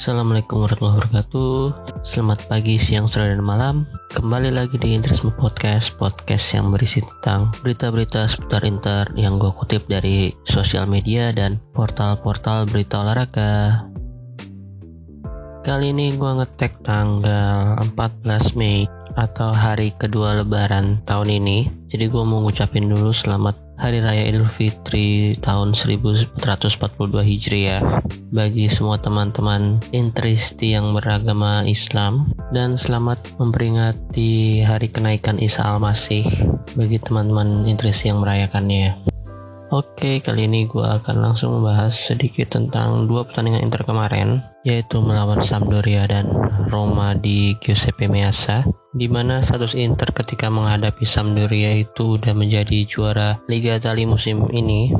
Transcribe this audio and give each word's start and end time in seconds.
Assalamualaikum 0.00 0.64
warahmatullahi 0.64 0.96
wabarakatuh. 0.96 1.56
Selamat 2.08 2.40
pagi, 2.48 2.80
siang, 2.80 3.04
sore, 3.04 3.36
dan 3.36 3.44
malam. 3.44 3.84
Kembali 4.16 4.48
lagi 4.48 4.80
di 4.80 4.96
Interisme 4.96 5.28
Podcast 5.28 5.92
Podcast 6.00 6.56
yang 6.56 6.72
berisi 6.72 7.04
tentang 7.04 7.52
berita-berita 7.60 8.24
seputar 8.24 8.64
Inter 8.64 9.12
Yang 9.12 9.44
gue 9.44 9.52
kutip 9.60 9.82
dari 9.92 10.32
sosial 10.48 10.88
media 10.88 11.36
dan 11.36 11.60
portal-portal 11.76 12.64
berita 12.72 13.04
olahraga. 13.04 13.84
Kali 15.68 15.92
ini 15.92 16.16
gue 16.16 16.32
ngetek 16.32 16.80
tanggal 16.80 17.76
14 17.92 18.56
Mei 18.56 18.88
Atau 19.20 19.52
hari 19.52 19.92
kedua 20.00 20.40
lebaran 20.40 21.04
tahun 21.04 21.44
ini. 21.44 21.68
Jadi 21.92 22.08
gue 22.08 22.24
mau 22.24 22.40
ngucapin 22.40 22.88
dulu 22.88 23.12
selamat 23.12 23.59
Hari 23.80 24.04
Raya 24.04 24.28
Idul 24.28 24.44
Fitri 24.44 25.32
tahun 25.40 25.72
1442 25.72 26.36
Hijriah 27.00 28.04
bagi 28.28 28.68
semua 28.68 29.00
teman-teman 29.00 29.80
intristi 29.96 30.76
yang 30.76 30.92
beragama 30.92 31.64
Islam 31.64 32.28
dan 32.52 32.76
selamat 32.76 33.40
memperingati 33.40 34.60
hari 34.68 34.92
kenaikan 34.92 35.40
Isa 35.40 35.64
Al-Masih 35.64 36.28
bagi 36.76 37.00
teman-teman 37.00 37.64
intristi 37.64 38.12
yang 38.12 38.20
merayakannya. 38.20 39.00
Oke, 39.72 40.20
kali 40.20 40.44
ini 40.44 40.68
gue 40.68 40.84
akan 40.84 41.16
langsung 41.16 41.56
membahas 41.56 41.96
sedikit 41.96 42.52
tentang 42.52 43.08
dua 43.08 43.24
pertandingan 43.24 43.64
Inter 43.64 43.88
kemarin, 43.88 44.44
yaitu 44.60 45.00
melawan 45.00 45.40
Sampdoria 45.40 46.04
dan 46.04 46.28
Roma 46.68 47.16
di 47.16 47.56
Giuseppe 47.64 48.12
Meazza 48.12 48.60
di 48.90 49.06
mana 49.06 49.38
status 49.38 49.78
Inter 49.78 50.10
ketika 50.10 50.50
menghadapi 50.50 51.06
Sampdoria 51.06 51.78
itu 51.78 52.18
udah 52.18 52.34
menjadi 52.34 52.82
juara 52.86 53.38
Liga 53.46 53.78
Italia 53.78 54.06
musim 54.06 54.50
ini. 54.50 54.90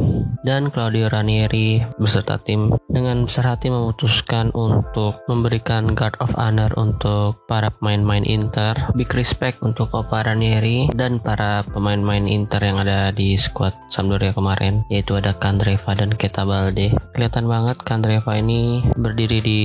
Dan 0.41 0.73
Claudio 0.73 1.13
Ranieri 1.13 1.85
beserta 2.01 2.41
tim 2.41 2.73
dengan 2.89 3.29
besar 3.29 3.53
hati 3.55 3.69
memutuskan 3.69 4.49
untuk 4.57 5.21
memberikan 5.29 5.93
guard 5.93 6.17
of 6.23 6.33
honor 6.41 6.73
untuk 6.81 7.45
para 7.45 7.69
pemain-pemain 7.69 8.25
Inter. 8.25 8.73
Big 8.97 9.13
respect 9.13 9.61
untuk 9.61 9.93
Opa 9.93 10.25
Ranieri 10.25 10.89
dan 10.97 11.21
para 11.21 11.67
pemain-pemain 11.69 12.25
Inter 12.25 12.63
yang 12.65 12.81
ada 12.81 13.13
di 13.13 13.37
squad 13.37 13.77
Sampdoria 13.93 14.33
kemarin 14.33 14.87
yaitu 14.89 15.19
ada 15.19 15.37
Kandreva 15.37 15.93
dan 15.93 16.15
Keta 16.17 16.49
Balde. 16.49 16.95
Kelihatan 17.13 17.45
banget 17.45 17.77
Kandreva 17.85 18.33
ini 18.39 18.81
berdiri 18.97 19.39
di 19.45 19.61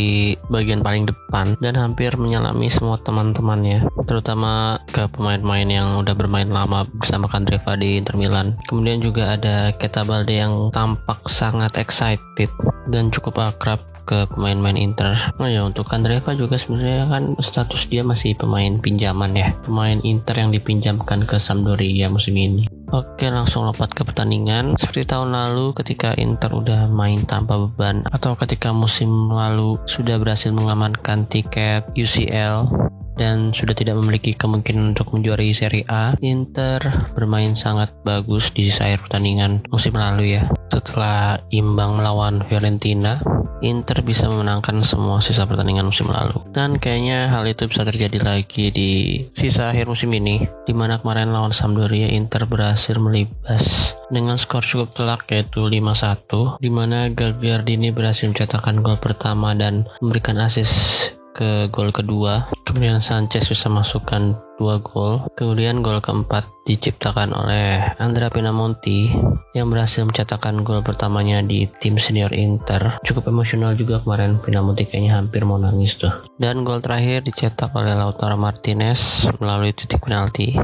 bagian 0.52 0.84
paling 0.84 1.08
depan 1.08 1.56
dan 1.64 1.80
hampir 1.80 2.12
menyelami 2.20 2.68
semua 2.68 3.00
teman-temannya 3.00 3.88
terutama 4.16 4.80
ke 4.88 5.12
pemain-pemain 5.12 5.68
yang 5.68 6.00
udah 6.00 6.16
bermain 6.16 6.48
lama 6.48 6.88
bersama 6.88 7.28
Kandreva 7.28 7.76
di 7.76 8.00
Inter 8.00 8.16
Milan. 8.16 8.56
Kemudian 8.64 9.04
juga 9.04 9.36
ada 9.36 9.76
Keta 9.76 10.08
Balde 10.08 10.40
yang 10.40 10.72
tampak 10.72 11.28
sangat 11.28 11.76
excited 11.76 12.48
dan 12.88 13.12
cukup 13.12 13.44
akrab 13.44 13.84
ke 14.08 14.24
pemain-pemain 14.32 14.80
Inter. 14.80 15.20
Oh 15.36 15.52
ya 15.52 15.68
untuk 15.68 15.92
Kandreva 15.92 16.32
juga 16.32 16.56
sebenarnya 16.56 17.12
kan 17.12 17.36
status 17.44 17.92
dia 17.92 18.08
masih 18.08 18.40
pemain 18.40 18.80
pinjaman 18.80 19.36
ya, 19.36 19.52
pemain 19.68 20.00
Inter 20.00 20.48
yang 20.48 20.56
dipinjamkan 20.56 21.28
ke 21.28 21.36
Sampdoria 21.36 22.08
musim 22.08 22.40
ini. 22.40 22.64
Oke 22.96 23.28
langsung 23.28 23.66
lompat 23.66 23.98
ke 23.98 24.06
pertandingan 24.06 24.78
Seperti 24.78 25.10
tahun 25.10 25.34
lalu 25.34 25.74
ketika 25.74 26.14
Inter 26.22 26.54
udah 26.54 26.86
main 26.86 27.26
tanpa 27.26 27.58
beban 27.58 28.06
Atau 28.14 28.38
ketika 28.38 28.70
musim 28.70 29.10
lalu 29.34 29.82
sudah 29.90 30.22
berhasil 30.22 30.54
mengamankan 30.54 31.26
tiket 31.26 31.82
UCL 31.98 32.70
dan 33.16 33.52
sudah 33.56 33.76
tidak 33.76 33.98
memiliki 33.98 34.36
kemungkinan 34.36 34.96
untuk 34.96 35.12
menjuarai 35.16 35.52
Serie 35.56 35.88
A, 35.88 36.16
Inter 36.22 36.80
bermain 37.16 37.56
sangat 37.56 37.92
bagus 38.04 38.52
di 38.52 38.68
sisa 38.68 38.92
akhir 38.92 39.08
pertandingan 39.10 39.64
musim 39.72 39.96
lalu 39.96 40.40
ya. 40.40 40.48
Setelah 40.70 41.40
imbang 41.50 42.00
melawan 42.00 42.44
Fiorentina, 42.48 43.24
Inter 43.64 44.04
bisa 44.04 44.28
memenangkan 44.28 44.84
semua 44.84 45.24
sisa 45.24 45.48
pertandingan 45.48 45.88
musim 45.88 46.12
lalu. 46.12 46.44
Dan 46.52 46.76
kayaknya 46.76 47.32
hal 47.32 47.48
itu 47.48 47.66
bisa 47.72 47.88
terjadi 47.88 48.20
lagi 48.20 48.70
di 48.70 48.92
sisa 49.32 49.72
akhir 49.72 49.88
musim 49.88 50.12
ini, 50.12 50.44
di 50.68 50.74
mana 50.76 51.00
kemarin 51.00 51.32
lawan 51.32 51.56
Sampdoria 51.56 52.12
Inter 52.12 52.44
berhasil 52.44 53.00
melibas 53.00 53.96
dengan 54.12 54.36
skor 54.36 54.62
cukup 54.62 54.94
telak 54.94 55.26
yaitu 55.32 55.66
5-1, 55.66 56.60
di 56.60 56.70
mana 56.70 57.08
Gagliardini 57.10 57.96
berhasil 57.96 58.28
mencetakkan 58.28 58.84
gol 58.84 59.00
pertama 59.00 59.56
dan 59.56 59.88
memberikan 60.04 60.38
assist 60.44 61.15
ke 61.36 61.68
gol 61.68 61.92
kedua. 61.92 62.48
Kemudian 62.64 63.04
Sanchez 63.04 63.52
bisa 63.52 63.68
masukkan 63.68 64.40
dua 64.56 64.80
gol. 64.80 65.28
Kemudian 65.36 65.84
gol 65.84 66.00
keempat 66.00 66.48
diciptakan 66.64 67.36
oleh 67.36 67.84
Andrea 68.00 68.32
Pinamonti 68.32 69.12
yang 69.52 69.68
berhasil 69.68 70.08
mencetakkan 70.08 70.64
gol 70.64 70.80
pertamanya 70.80 71.44
di 71.44 71.68
tim 71.84 72.00
senior 72.00 72.32
Inter. 72.32 73.04
Cukup 73.04 73.28
emosional 73.28 73.76
juga 73.76 74.00
kemarin 74.00 74.40
Pinamonti 74.40 74.88
kayaknya 74.88 75.20
hampir 75.20 75.44
mau 75.44 75.60
nangis 75.60 76.00
tuh. 76.00 76.16
Dan 76.40 76.64
gol 76.64 76.80
terakhir 76.80 77.28
dicetak 77.28 77.76
oleh 77.76 77.92
Lautaro 77.92 78.40
Martinez 78.40 79.28
melalui 79.44 79.76
titik 79.76 80.00
penalti. 80.00 80.56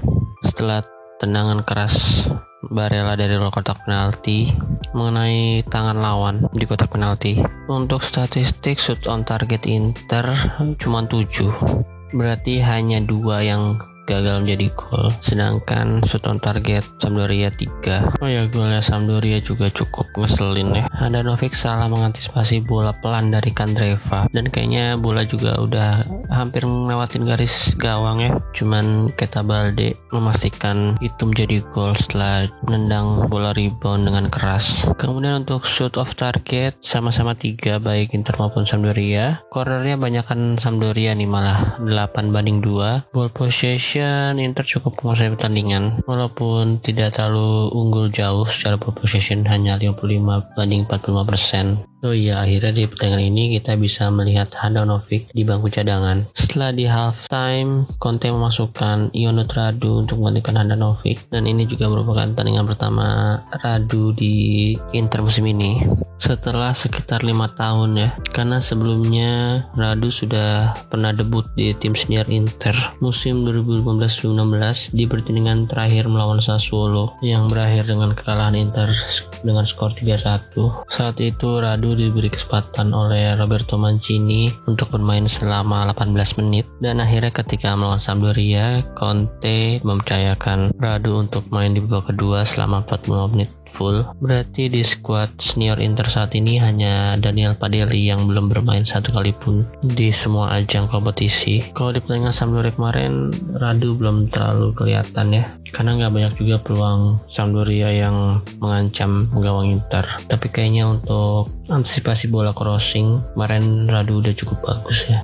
Setelah 0.42 0.80
tendangan 1.20 1.62
keras 1.62 2.26
Barella 2.62 3.18
dari 3.18 3.42
luar 3.42 3.50
kotak 3.50 3.90
penalti 3.90 4.54
mengenai 4.94 5.66
tangan 5.66 5.98
lawan 5.98 6.46
di 6.54 6.70
kotak 6.70 6.94
penalti. 6.94 7.42
Untuk 7.66 8.06
statistik 8.06 8.78
shoot 8.78 9.10
on 9.10 9.26
target 9.26 9.66
Inter 9.66 10.30
cuma 10.78 11.02
7. 11.02 12.14
Berarti 12.14 12.62
hanya 12.62 13.02
dua 13.02 13.42
yang 13.42 13.82
gagal 14.10 14.44
menjadi 14.44 14.68
gol. 14.74 15.14
Sedangkan 15.22 16.02
shoot 16.04 16.26
on 16.26 16.42
target 16.42 16.84
Sampdoria 16.98 17.54
3 17.54 18.22
oh 18.22 18.30
ya 18.30 18.50
golnya 18.50 18.82
Sampdoria 18.82 19.40
juga 19.40 19.70
cukup 19.70 20.10
ngeselin 20.18 20.74
ya. 20.76 20.86
Handanovic 20.92 21.54
salah 21.54 21.86
mengantisipasi 21.88 22.66
bola 22.66 22.92
pelan 23.00 23.30
dari 23.30 23.54
Kandreva. 23.54 24.26
Dan 24.34 24.50
kayaknya 24.50 24.98
bola 24.98 25.24
juga 25.24 25.62
udah 25.62 26.04
hampir 26.34 26.66
melewatin 26.66 27.24
garis 27.24 27.78
gawang 27.78 28.20
ya. 28.26 28.32
Cuman 28.58 29.14
Keta 29.14 29.46
Balde 29.46 29.96
memastikan 30.10 30.98
itu 31.00 31.24
menjadi 31.30 31.62
gol 31.72 31.94
setelah 31.94 32.50
menendang 32.66 33.30
bola 33.30 33.54
rebound 33.54 34.10
dengan 34.10 34.26
keras. 34.28 34.90
Kemudian 34.98 35.46
untuk 35.46 35.64
shoot 35.70 35.96
off 36.02 36.18
target 36.18 36.76
sama-sama 36.82 37.38
tiga 37.38 37.78
baik 37.78 38.18
Inter 38.18 38.36
maupun 38.42 38.66
Sampdoria. 38.66 39.46
Cornernya 39.54 39.96
banyakkan 39.96 40.58
Sampdoria 40.58 41.14
nih 41.14 41.30
malah. 41.30 41.78
8 41.82 42.34
banding 42.34 42.64
2 42.64 43.14
ball 43.14 43.30
possession 43.30 43.91
possession 43.92 44.40
Inter 44.40 44.64
cukup 44.64 45.04
menguasai 45.04 45.36
pertandingan. 45.36 46.00
Walaupun 46.08 46.80
tidak 46.80 47.20
terlalu 47.20 47.76
unggul 47.76 48.08
jauh 48.08 48.48
secara 48.48 48.80
possession 48.80 49.44
hanya 49.52 49.76
55 49.76 50.56
banding 50.56 50.88
45 50.88 51.28
persen 51.28 51.76
Oh 52.02 52.18
iya, 52.18 52.42
akhirnya 52.42 52.74
di 52.74 52.90
pertandingan 52.90 53.30
ini 53.30 53.44
kita 53.62 53.78
bisa 53.78 54.10
melihat 54.10 54.50
Handanovic 54.58 55.30
di 55.38 55.46
bangku 55.46 55.70
cadangan. 55.70 56.26
Setelah 56.34 56.74
di 56.74 56.90
halftime, 56.90 57.86
Conte 58.02 58.26
memasukkan 58.26 59.14
Ionut 59.14 59.54
Radu 59.54 60.02
untuk 60.02 60.18
menggantikan 60.18 60.58
Handanovic. 60.58 61.30
Dan 61.30 61.46
ini 61.46 61.70
juga 61.70 61.86
merupakan 61.94 62.26
pertandingan 62.34 62.66
pertama 62.66 63.38
Radu 63.54 64.18
di 64.18 64.74
Inter 64.98 65.22
musim 65.22 65.46
ini. 65.46 65.86
Setelah 66.22 66.74
sekitar 66.78 67.26
lima 67.26 67.50
tahun 67.58 67.98
ya 67.98 68.10
karena 68.30 68.62
sebelumnya 68.62 69.66
Radu 69.74 70.14
sudah 70.14 70.78
pernah 70.90 71.10
debut 71.10 71.50
di 71.58 71.74
tim 71.78 71.98
senior 71.98 72.30
Inter. 72.30 72.78
Musim 73.02 73.42
2015-2016 73.46 74.94
di 74.94 75.10
pertandingan 75.10 75.66
terakhir 75.66 76.06
melawan 76.06 76.38
Sassuolo 76.38 77.18
yang 77.26 77.50
berakhir 77.50 77.90
dengan 77.90 78.14
kekalahan 78.14 78.54
Inter 78.54 78.94
dengan 79.42 79.66
skor 79.66 79.98
3-1 79.98 80.86
saat 80.94 81.18
itu 81.18 81.58
Radu 81.58 81.91
diberi 81.96 82.28
kesempatan 82.32 82.92
oleh 82.92 83.38
Roberto 83.38 83.78
Mancini 83.78 84.50
untuk 84.66 84.92
bermain 84.92 85.28
selama 85.30 85.88
18 85.94 86.40
menit. 86.42 86.66
Dan 86.82 87.00
akhirnya 87.00 87.32
ketika 87.32 87.78
melawan 87.78 88.02
Sampdoria 88.02 88.84
Conte 88.98 89.80
mempercayakan 89.86 90.74
Radu 90.80 91.22
untuk 91.22 91.48
main 91.54 91.72
di 91.72 91.80
babak 91.80 92.12
kedua 92.12 92.44
selama 92.44 92.84
45 92.84 93.34
menit 93.38 93.61
full. 93.74 94.04
Berarti 94.20 94.68
di 94.68 94.84
squad 94.84 95.40
senior 95.40 95.80
Inter 95.80 96.08
saat 96.12 96.36
ini 96.38 96.60
hanya 96.62 97.16
Daniel 97.18 97.56
Padelli 97.56 98.08
yang 98.12 98.28
belum 98.28 98.52
bermain 98.52 98.84
satu 98.84 99.16
kali 99.16 99.32
pun 99.34 99.66
di 99.82 100.12
semua 100.14 100.60
ajang 100.60 100.92
kompetisi. 100.92 101.64
Kalau 101.74 101.96
di 101.96 102.00
pertandingan 102.04 102.36
Sampdoria 102.36 102.74
kemarin, 102.76 103.32
Radu 103.58 103.96
belum 103.98 104.30
terlalu 104.30 104.76
kelihatan 104.76 105.34
ya. 105.34 105.44
Karena 105.72 105.96
nggak 105.98 106.14
banyak 106.14 106.34
juga 106.38 106.56
peluang 106.60 107.24
Sampdoria 107.32 107.90
yang 107.90 108.44
mengancam 108.60 109.32
gawang 109.32 109.80
Inter. 109.80 110.04
Tapi 110.28 110.48
kayaknya 110.52 110.88
untuk 110.92 111.50
antisipasi 111.72 112.28
bola 112.28 112.52
crossing, 112.52 113.24
kemarin 113.34 113.88
Radu 113.88 114.20
udah 114.20 114.36
cukup 114.36 114.60
bagus 114.64 115.08
ya. 115.08 115.24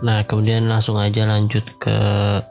Nah, 0.00 0.24
kemudian 0.24 0.64
langsung 0.64 0.96
aja 0.96 1.28
lanjut 1.28 1.64
ke 1.76 1.96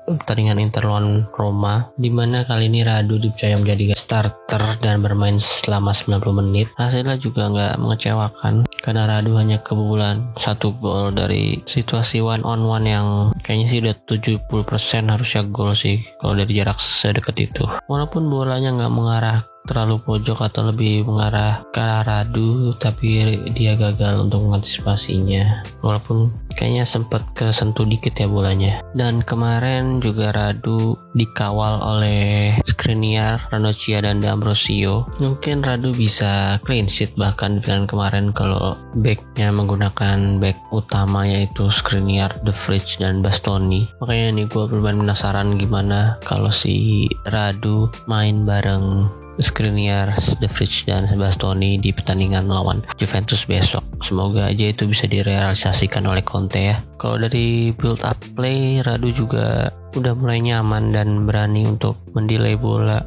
pertandingan 0.05 0.61
Inter 0.61 0.85
lawan 0.85 1.25
Roma, 1.33 1.89
di 1.97 2.13
mana 2.13 2.45
kali 2.45 2.69
ini 2.69 2.85
Radu 2.85 3.17
dipercaya 3.17 3.57
menjadi 3.57 3.97
starter 3.97 4.77
dan 4.81 5.01
bermain 5.01 5.41
selama 5.41 5.89
90 5.89 6.39
menit. 6.45 6.67
Hasilnya 6.77 7.17
juga 7.17 7.49
nggak 7.49 7.81
mengecewakan, 7.81 8.69
karena 8.85 9.09
Radu 9.09 9.33
hanya 9.41 9.57
kebobolan 9.65 10.29
satu 10.37 10.77
gol 10.77 11.09
dari 11.09 11.57
situasi 11.65 12.21
one 12.21 12.45
on 12.45 12.61
one 12.69 12.85
yang 12.85 13.07
kayaknya 13.41 13.67
sih 13.67 13.79
udah 13.81 13.95
70% 14.05 15.09
harusnya 15.09 15.41
gol 15.49 15.73
sih 15.73 16.05
kalau 16.21 16.37
dari 16.37 16.53
jarak 16.53 16.77
sedekat 16.77 17.35
itu. 17.49 17.65
Walaupun 17.89 18.29
bolanya 18.29 18.69
nggak 18.77 18.93
mengarah 18.93 19.41
terlalu 19.69 20.01
pojok 20.01 20.49
atau 20.49 20.73
lebih 20.73 21.05
mengarah 21.05 21.61
ke 21.69 21.77
arah 21.77 22.01
Radu 22.01 22.73
tapi 22.81 23.37
dia 23.53 23.77
gagal 23.77 24.25
untuk 24.25 24.49
mengantisipasinya. 24.49 25.61
Walaupun 25.85 26.33
kayaknya 26.57 26.89
sempat 26.89 27.21
kesentuh 27.37 27.85
dikit 27.85 28.17
ya 28.17 28.25
bolanya. 28.25 28.81
Dan 28.97 29.21
kemarin 29.21 30.01
juga 30.01 30.33
Radu 30.33 30.97
dikawal 31.13 31.79
oleh 31.85 32.57
Skriniar, 32.65 33.45
Ranocchia 33.53 34.01
dan 34.01 34.25
D'Ambrosio. 34.25 35.05
Mungkin 35.21 35.61
Radu 35.61 35.93
bisa 35.93 36.57
clean 36.65 36.89
sheet 36.89 37.13
bahkan 37.13 37.61
di 37.61 37.69
kemarin 37.85 38.33
kalau 38.33 38.73
backnya 38.97 39.53
menggunakan 39.53 40.41
back 40.41 40.57
utama 40.73 41.29
yaitu 41.29 41.69
Skriniar, 41.69 42.33
The 42.41 42.51
Fridge 42.51 42.97
dan 42.97 43.21
Bastoni. 43.21 43.85
Makanya 44.01 44.41
nih 44.41 44.45
gue 44.49 44.65
bermain 44.65 44.97
penasaran 44.97 45.61
gimana 45.61 46.17
kalau 46.25 46.49
si 46.49 47.05
Radu 47.29 47.93
main 48.09 48.43
bareng 48.43 49.05
Skriniar, 49.39 50.13
The 50.43 50.51
Fridge 50.51 50.85
dan 50.85 51.07
Bastoni 51.15 51.79
di 51.79 51.95
pertandingan 51.95 52.45
melawan 52.45 52.83
Juventus 52.99 53.47
besok. 53.47 53.81
Semoga 54.03 54.51
aja 54.51 54.71
itu 54.71 54.85
bisa 54.85 55.07
direalisasikan 55.07 56.03
oleh 56.03 56.23
Conte 56.23 56.75
ya. 56.75 56.77
Kalau 56.99 57.15
dari 57.15 57.71
build 57.71 58.03
up 58.03 58.19
play, 58.35 58.83
Radu 58.83 59.07
juga 59.15 59.71
udah 59.95 60.13
mulai 60.13 60.43
nyaman 60.43 60.91
dan 60.91 61.23
berani 61.23 61.63
untuk 61.63 61.95
mendelay 62.11 62.59
bola. 62.59 62.99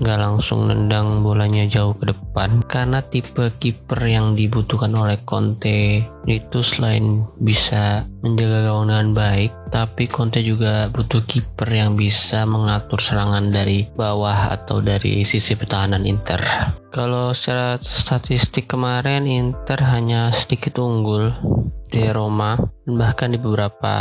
Nggak 0.00 0.18
langsung 0.18 0.72
nendang 0.72 1.20
bolanya 1.20 1.68
jauh 1.68 1.92
ke 1.92 2.08
depan. 2.08 2.64
Karena 2.64 3.04
tipe 3.04 3.52
kiper 3.60 4.00
yang 4.00 4.32
dibutuhkan 4.32 4.96
oleh 4.96 5.20
Conte 5.28 6.08
itu 6.24 6.58
selain 6.64 7.28
bisa 7.36 8.08
menjaga 8.24 8.64
gawang 8.64 8.88
dengan 8.88 9.08
baik 9.12 9.52
tapi 9.74 10.06
Conte 10.06 10.38
juga 10.38 10.86
butuh 10.86 11.26
kiper 11.26 11.66
yang 11.66 11.98
bisa 11.98 12.46
mengatur 12.46 13.02
serangan 13.02 13.50
dari 13.50 13.90
bawah 13.90 14.54
atau 14.54 14.78
dari 14.78 15.26
sisi 15.26 15.58
pertahanan 15.58 16.06
Inter. 16.06 16.38
Kalau 16.94 17.34
secara 17.34 17.76
statistik 17.82 18.70
kemarin 18.70 19.26
Inter 19.26 19.82
hanya 19.90 20.30
sedikit 20.30 20.78
unggul 20.78 21.34
di 21.90 22.06
Roma 22.06 22.54
bahkan 22.88 23.32
di 23.32 23.38
beberapa 23.40 23.94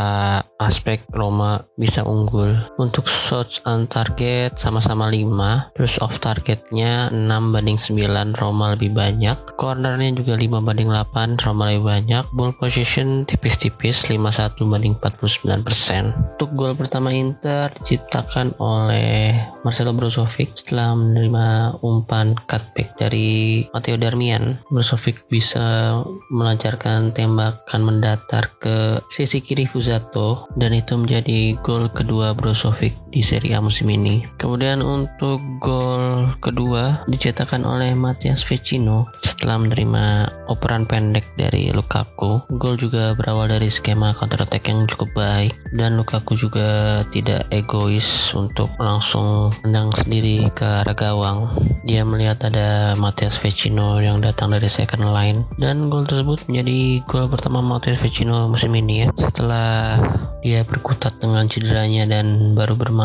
aspek 0.59 1.07
Roma 1.11 1.63
bisa 1.79 2.03
unggul. 2.03 2.55
Untuk 2.79 3.07
shots 3.07 3.63
on 3.63 3.87
target 3.87 4.59
sama-sama 4.59 5.07
5 5.07 5.75
terus 5.75 5.99
off 6.03 6.19
targetnya 6.19 7.11
6 7.11 7.53
banding 7.53 7.79
9 7.79 8.35
Roma 8.39 8.75
lebih 8.75 8.91
banyak. 8.91 9.55
Cornernya 9.55 10.11
juga 10.15 10.35
5 10.35 10.59
banding 10.59 10.89
8 10.91 11.39
Roma 11.43 11.71
lebih 11.71 11.85
banyak. 11.87 12.23
Ball 12.35 12.55
position 12.55 13.23
tipis-tipis 13.23 14.07
51 14.07 14.67
banding 14.67 14.95
49% 14.99 16.33
untuk 16.35 16.49
gol 16.59 16.73
pertama 16.75 17.13
Inter 17.13 17.71
diciptakan 17.79 18.57
oleh 18.59 19.31
Marcelo 19.63 19.95
Brozovic 19.95 20.59
setelah 20.59 20.91
menerima 20.97 21.79
umpan 21.85 22.35
cutback 22.49 22.99
dari 22.99 23.63
Matteo 23.71 23.95
Darmian. 23.95 24.59
Brozovic 24.67 25.23
bisa 25.31 25.97
melancarkan 26.33 27.15
tembakan 27.15 27.81
mendatar 27.81 28.51
ke 28.59 28.72
sisi 29.11 29.43
kiri 29.43 29.67
Fuzato 29.67 30.47
dan 30.55 30.73
itu 30.73 30.95
menjadi 30.95 31.59
gol 31.59 31.91
kedua 31.91 32.31
Brozovic 32.33 33.02
di 33.13 33.21
Serie 33.21 33.53
A 33.53 33.61
musim 33.61 33.93
ini. 33.93 34.25
Kemudian 34.41 34.81
untuk 34.81 35.37
gol 35.61 36.33
kedua 36.41 37.05
dicetakkan 37.05 37.61
oleh 37.61 37.93
Matias 37.93 38.41
Vecino 38.41 39.05
setelah 39.21 39.61
menerima 39.61 40.05
operan 40.49 40.89
pendek 40.89 41.29
dari 41.37 41.69
Lukaku. 41.69 42.41
Gol 42.57 42.75
juga 42.81 43.13
berawal 43.13 43.53
dari 43.53 43.69
skema 43.69 44.17
counter 44.17 44.41
attack 44.41 44.65
yang 44.65 44.89
cukup 44.89 45.13
baik 45.13 45.53
dan 45.77 46.01
Lukaku 46.01 46.33
juga 46.33 47.01
tidak 47.13 47.45
egois 47.53 48.33
untuk 48.33 48.73
langsung 48.81 49.53
menang 49.61 49.93
sendiri 49.93 50.49
ke 50.57 50.65
arah 50.65 50.97
gawang. 50.97 51.53
Dia 51.85 52.01
melihat 52.01 52.41
ada 52.49 52.97
Matias 52.97 53.37
Vecino 53.37 54.01
yang 54.01 54.23
datang 54.25 54.49
dari 54.49 54.65
second 54.65 55.13
line 55.13 55.45
dan 55.61 55.93
gol 55.93 56.09
tersebut 56.09 56.41
menjadi 56.49 57.05
gol 57.05 57.29
pertama 57.29 57.61
Matias 57.61 58.01
Vecino 58.01 58.49
musim 58.49 58.73
ini 58.73 59.05
ya 59.05 59.07
setelah 59.19 59.99
dia 60.39 60.63
berkutat 60.67 61.19
dengan 61.19 61.47
cederanya 61.47 62.03
dan 62.07 62.55
baru 62.55 62.75
bermain 62.75 63.02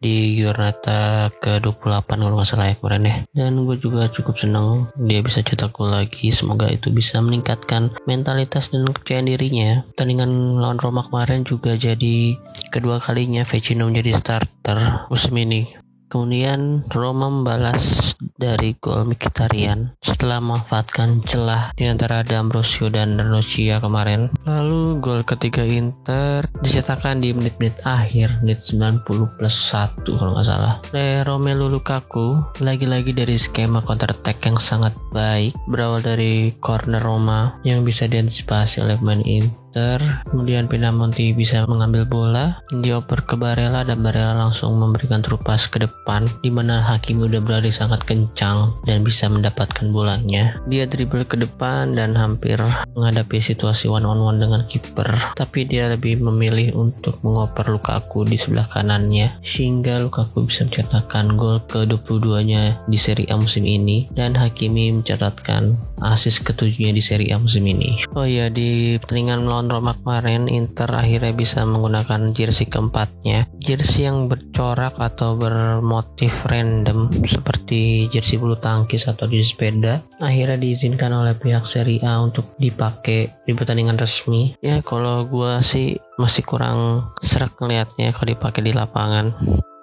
di 0.00 0.36
Giornata 0.36 1.28
ke-28 1.40 2.08
kalau 2.08 2.36
nggak 2.36 2.48
salah 2.48 2.66
ya 2.72 2.74
kemarin 2.76 3.08
ya. 3.08 3.16
Dan 3.32 3.64
gue 3.64 3.76
juga 3.76 4.08
cukup 4.08 4.36
senang 4.36 4.88
dia 4.96 5.20
bisa 5.20 5.44
cetak 5.44 5.72
gol 5.72 5.92
lagi. 5.92 6.32
Semoga 6.32 6.68
itu 6.68 6.88
bisa 6.92 7.20
meningkatkan 7.20 7.94
mentalitas 8.04 8.72
dan 8.72 8.88
kepercayaan 8.88 9.28
dirinya. 9.28 9.84
Pertandingan 9.92 10.60
lawan 10.60 10.80
Roma 10.80 11.04
kemarin 11.06 11.44
juga 11.44 11.76
jadi 11.76 12.36
kedua 12.72 13.00
kalinya 13.00 13.44
Vecino 13.44 13.86
menjadi 13.86 14.16
starter 14.16 15.08
musim 15.10 15.36
ini 15.36 15.89
Kemudian 16.10 16.82
Roma 16.90 17.30
membalas 17.30 18.18
dari 18.34 18.74
gol 18.82 19.06
Mkhitaryan 19.14 19.94
setelah 20.02 20.42
memanfaatkan 20.42 21.22
celah 21.22 21.70
di 21.78 21.86
antara 21.86 22.26
D'Ambrosio 22.26 22.90
dan 22.90 23.14
Ranocchia 23.14 23.78
kemarin. 23.78 24.26
Lalu 24.42 24.98
gol 24.98 25.22
ketiga 25.22 25.62
Inter 25.62 26.50
dicetakkan 26.66 27.22
di 27.22 27.30
menit-menit 27.30 27.78
akhir, 27.86 28.42
menit 28.42 28.66
90 28.66 29.06
plus 29.38 29.56
1 29.70 30.02
kalau 30.02 30.34
nggak 30.34 30.48
salah. 30.50 30.82
Oleh 30.90 31.22
Romelu 31.22 31.70
Lukaku, 31.70 32.42
lagi-lagi 32.58 33.14
dari 33.14 33.38
skema 33.38 33.78
counter 33.86 34.10
attack 34.10 34.42
yang 34.42 34.58
sangat 34.58 34.92
baik, 35.14 35.54
berawal 35.70 36.02
dari 36.02 36.58
corner 36.58 36.98
Roma 36.98 37.54
yang 37.62 37.86
bisa 37.86 38.10
diantisipasi 38.10 38.82
oleh 38.82 38.98
pemain 38.98 39.22
Inter 39.22 39.60
Inter, 39.70 40.26
kemudian 40.26 40.66
Pinamonti 40.66 41.30
bisa 41.30 41.62
mengambil 41.62 42.02
bola, 42.02 42.58
dioper 42.74 43.22
ke 43.22 43.38
Barella 43.38 43.86
dan 43.86 44.02
Barella 44.02 44.34
langsung 44.34 44.74
memberikan 44.74 45.22
terupas 45.22 45.70
ke 45.70 45.78
depan 45.86 46.26
di 46.42 46.50
mana 46.50 46.82
Hakimi 46.82 47.30
udah 47.30 47.38
berlari 47.38 47.70
sangat 47.70 48.02
kencang 48.02 48.74
dan 48.82 49.06
bisa 49.06 49.30
mendapatkan 49.30 49.94
bolanya. 49.94 50.58
Dia 50.66 50.90
dribble 50.90 51.22
ke 51.22 51.38
depan 51.38 51.94
dan 51.94 52.18
hampir 52.18 52.58
menghadapi 52.98 53.38
situasi 53.38 53.86
one 53.86 54.02
on 54.02 54.18
one 54.18 54.42
dengan 54.42 54.66
kiper, 54.66 55.06
tapi 55.38 55.62
dia 55.70 55.86
lebih 55.86 56.18
memilih 56.18 56.74
untuk 56.74 57.22
mengoper 57.22 57.70
Lukaku 57.70 58.26
di 58.26 58.34
sebelah 58.34 58.66
kanannya 58.66 59.38
sehingga 59.46 60.02
Lukaku 60.02 60.50
bisa 60.50 60.66
mencetakkan 60.66 61.38
gol 61.38 61.62
ke-22-nya 61.70 62.90
di 62.90 62.98
Serie 62.98 63.30
A 63.30 63.38
musim 63.38 63.62
ini 63.62 64.10
dan 64.18 64.34
Hakimi 64.34 64.98
mencatatkan 64.98 65.78
asis 66.02 66.42
ketujuhnya 66.42 66.90
di 66.90 67.02
Serie 67.06 67.30
A 67.30 67.38
musim 67.38 67.62
ini. 67.70 68.02
Oh 68.18 68.26
iya 68.26 68.50
di 68.50 68.98
pertandingan 68.98 69.46
melawan 69.46 69.59
lawan 69.60 69.76
Roma 69.76 69.92
kemarin 69.92 70.48
Inter 70.48 70.88
akhirnya 70.88 71.36
bisa 71.36 71.68
menggunakan 71.68 72.32
jersey 72.32 72.64
keempatnya. 72.64 73.44
Jersey 73.60 74.08
yang 74.08 74.24
bercorak 74.24 74.96
atau 74.96 75.36
bermotif 75.36 76.48
random 76.48 77.12
seperti 77.28 78.08
jersey 78.08 78.40
bulu 78.40 78.56
tangkis 78.56 79.04
atau 79.04 79.28
di 79.28 79.44
sepeda 79.44 80.00
akhirnya 80.16 80.56
diizinkan 80.56 81.12
oleh 81.12 81.36
pihak 81.36 81.68
Serie 81.68 82.00
A 82.00 82.24
untuk 82.24 82.56
dipakai 82.56 83.44
di 83.44 83.52
pertandingan 83.52 84.00
resmi. 84.00 84.56
Ya 84.64 84.80
kalau 84.80 85.28
gua 85.28 85.60
sih 85.60 86.00
masih 86.16 86.40
kurang 86.48 87.12
serak 87.20 87.52
ngelihatnya 87.60 88.16
kalau 88.16 88.32
dipakai 88.32 88.64
di 88.64 88.72
lapangan 88.72 89.36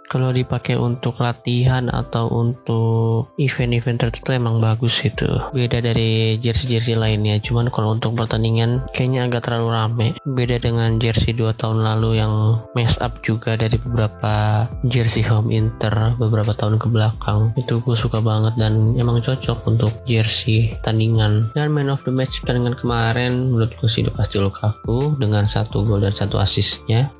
kalau 0.07 0.31
dipakai 0.31 0.79
untuk 0.79 1.19
latihan 1.19 1.91
atau 1.91 2.31
untuk 2.31 3.35
event-event 3.35 4.07
tertentu 4.07 4.31
emang 4.31 4.63
bagus 4.63 5.03
itu 5.03 5.27
beda 5.51 5.83
dari 5.83 6.39
jersey-jersey 6.39 6.95
lainnya. 6.95 7.37
Cuman 7.43 7.67
kalau 7.67 7.93
untuk 7.93 8.15
pertandingan 8.15 8.87
kayaknya 8.95 9.27
agak 9.27 9.51
terlalu 9.51 9.67
rame. 9.75 10.07
Beda 10.23 10.57
dengan 10.57 10.97
jersey 10.97 11.35
2 11.35 11.53
tahun 11.59 11.83
lalu 11.83 12.23
yang 12.23 12.63
mess 12.73 12.97
up 13.03 13.19
juga 13.21 13.59
dari 13.59 13.75
beberapa 13.75 14.65
jersey 14.87 15.21
home 15.21 15.51
inter 15.51 16.15
beberapa 16.15 16.55
tahun 16.55 16.79
ke 16.79 16.87
belakang. 16.87 17.51
Itu 17.59 17.83
gue 17.83 17.99
suka 17.99 18.23
banget 18.23 18.55
dan 18.55 18.95
emang 18.95 19.19
cocok 19.19 19.67
untuk 19.67 19.91
jersey 20.07 20.73
tandingan 20.81 21.51
dan 21.51 21.69
man 21.75 21.91
of 21.91 22.01
the 22.07 22.13
match 22.13 22.39
pertandingan 22.41 22.79
kemarin 22.79 23.51
menurut 23.51 23.75
gue 23.75 23.89
sih 23.91 24.07
udah 24.07 24.15
pasti 24.15 24.39
Lukaku 24.39 25.19
dengan 25.19 25.43
satu 25.45 25.83
gol 25.83 25.99
dan 25.99 26.15
satu 26.15 26.39
asisnya 26.39 27.11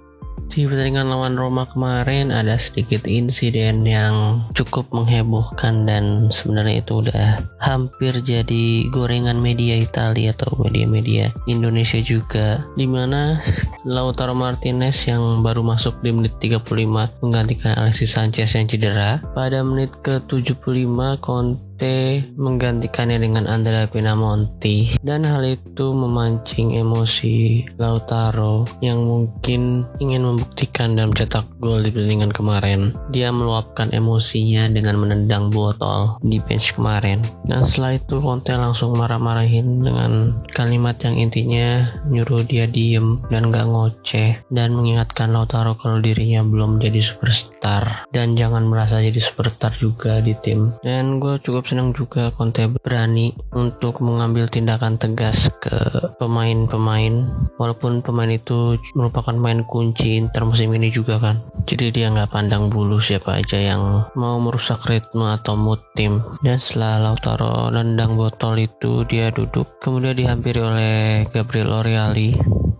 di 0.57 0.65
pertandingan 0.65 1.13
lawan 1.13 1.37
Roma 1.37 1.69
kemarin 1.69 2.33
ada 2.33 2.57
sedikit 2.57 3.05
insiden 3.05 3.85
yang 3.85 4.41
cukup 4.57 4.89
menghebohkan 4.89 5.85
dan 5.85 6.33
sebenarnya 6.33 6.81
itu 6.81 7.05
udah 7.05 7.45
hampir 7.61 8.17
jadi 8.25 8.89
gorengan 8.89 9.37
media 9.37 9.77
Italia 9.77 10.33
atau 10.33 10.57
media-media 10.57 11.29
Indonesia 11.45 12.01
juga. 12.01 12.65
Di 12.73 12.89
mana 12.89 13.37
Lautaro 13.85 14.33
Martinez 14.33 14.97
yang 15.05 15.45
baru 15.45 15.61
masuk 15.61 16.01
di 16.01 16.09
menit 16.09 16.33
35 16.41 17.21
menggantikan 17.21 17.77
Alexis 17.77 18.17
Sanchez 18.17 18.57
yang 18.57 18.65
cedera. 18.65 19.21
Pada 19.37 19.61
menit 19.61 19.93
ke 20.01 20.17
75 20.25 21.21
Conte 21.21 21.66
menggantikannya 22.33 23.21
dengan 23.21 23.45
Andrea 23.45 23.85
Pinamonti 23.85 24.97
dan 25.05 25.27
hal 25.27 25.45
itu 25.45 25.93
memancing 25.93 26.73
emosi 26.73 27.67
Lautaro 27.77 28.65
yang 28.81 29.05
mungkin 29.05 29.85
ingin 30.01 30.25
membuktikan 30.25 30.97
dan 30.97 31.13
mencetak 31.13 31.45
gol 31.61 31.85
di 31.85 31.93
pertandingan 31.93 32.33
kemarin. 32.33 32.95
Dia 33.13 33.29
meluapkan 33.29 33.93
emosinya 33.93 34.71
dengan 34.71 34.97
menendang 34.97 35.53
botol 35.53 36.17
di 36.25 36.41
bench 36.41 36.73
kemarin. 36.73 37.21
Dan 37.45 37.67
setelah 37.67 37.99
itu 37.99 38.17
Conte 38.17 38.55
langsung 38.57 38.97
marah-marahin 38.97 39.83
dengan 39.83 40.41
kalimat 40.55 40.97
yang 41.03 41.19
intinya 41.19 41.91
nyuruh 42.09 42.47
dia 42.47 42.65
diem 42.65 43.21
dan 43.29 43.51
gak 43.53 43.67
ngoceh 43.67 44.41
dan 44.49 44.73
mengingatkan 44.73 45.35
Lautaro 45.35 45.75
kalau 45.75 45.99
dirinya 46.01 46.41
belum 46.41 46.79
jadi 46.79 47.03
superstar 47.03 48.07
dan 48.15 48.33
jangan 48.39 48.65
merasa 48.65 49.03
jadi 49.03 49.19
superstar 49.19 49.75
juga 49.75 50.23
di 50.23 50.33
tim 50.39 50.71
dan 50.81 51.19
gue 51.19 51.37
cukup 51.43 51.66
senang 51.67 51.91
juga 51.91 52.31
Conte 52.31 52.63
berani 52.71 53.35
untuk 53.51 53.99
mengambil 53.99 54.47
tindakan 54.47 54.95
tegas 54.95 55.51
ke 55.59 55.75
pemain-pemain 56.15 57.27
walaupun 57.59 57.99
pemain 57.99 58.31
itu 58.31 58.79
merupakan 58.95 59.35
main 59.35 59.67
kunci 59.67 60.15
Inter 60.15 60.47
musim 60.47 60.71
ini 60.71 60.87
juga 60.87 61.19
kan. 61.19 61.43
Jadi 61.67 61.91
dia 61.91 62.07
nggak 62.07 62.31
pandang 62.31 62.71
bulu 62.71 63.03
siapa 63.03 63.43
aja 63.43 63.59
yang 63.59 64.07
mau 64.15 64.39
merusak 64.39 64.87
ritme 64.87 65.27
atau 65.27 65.59
mood 65.59 65.83
tim. 65.91 66.23
Dan 66.39 66.57
setelah 66.63 67.11
Lautaro 67.11 67.67
nendang 67.67 68.15
botol 68.15 68.63
itu 68.63 69.03
dia 69.03 69.27
duduk. 69.29 69.83
Kemudian 69.83 70.15
dihampiri 70.15 70.63
oleh 70.63 70.95
Gabriel 71.27 71.75
Oriali 71.75 72.31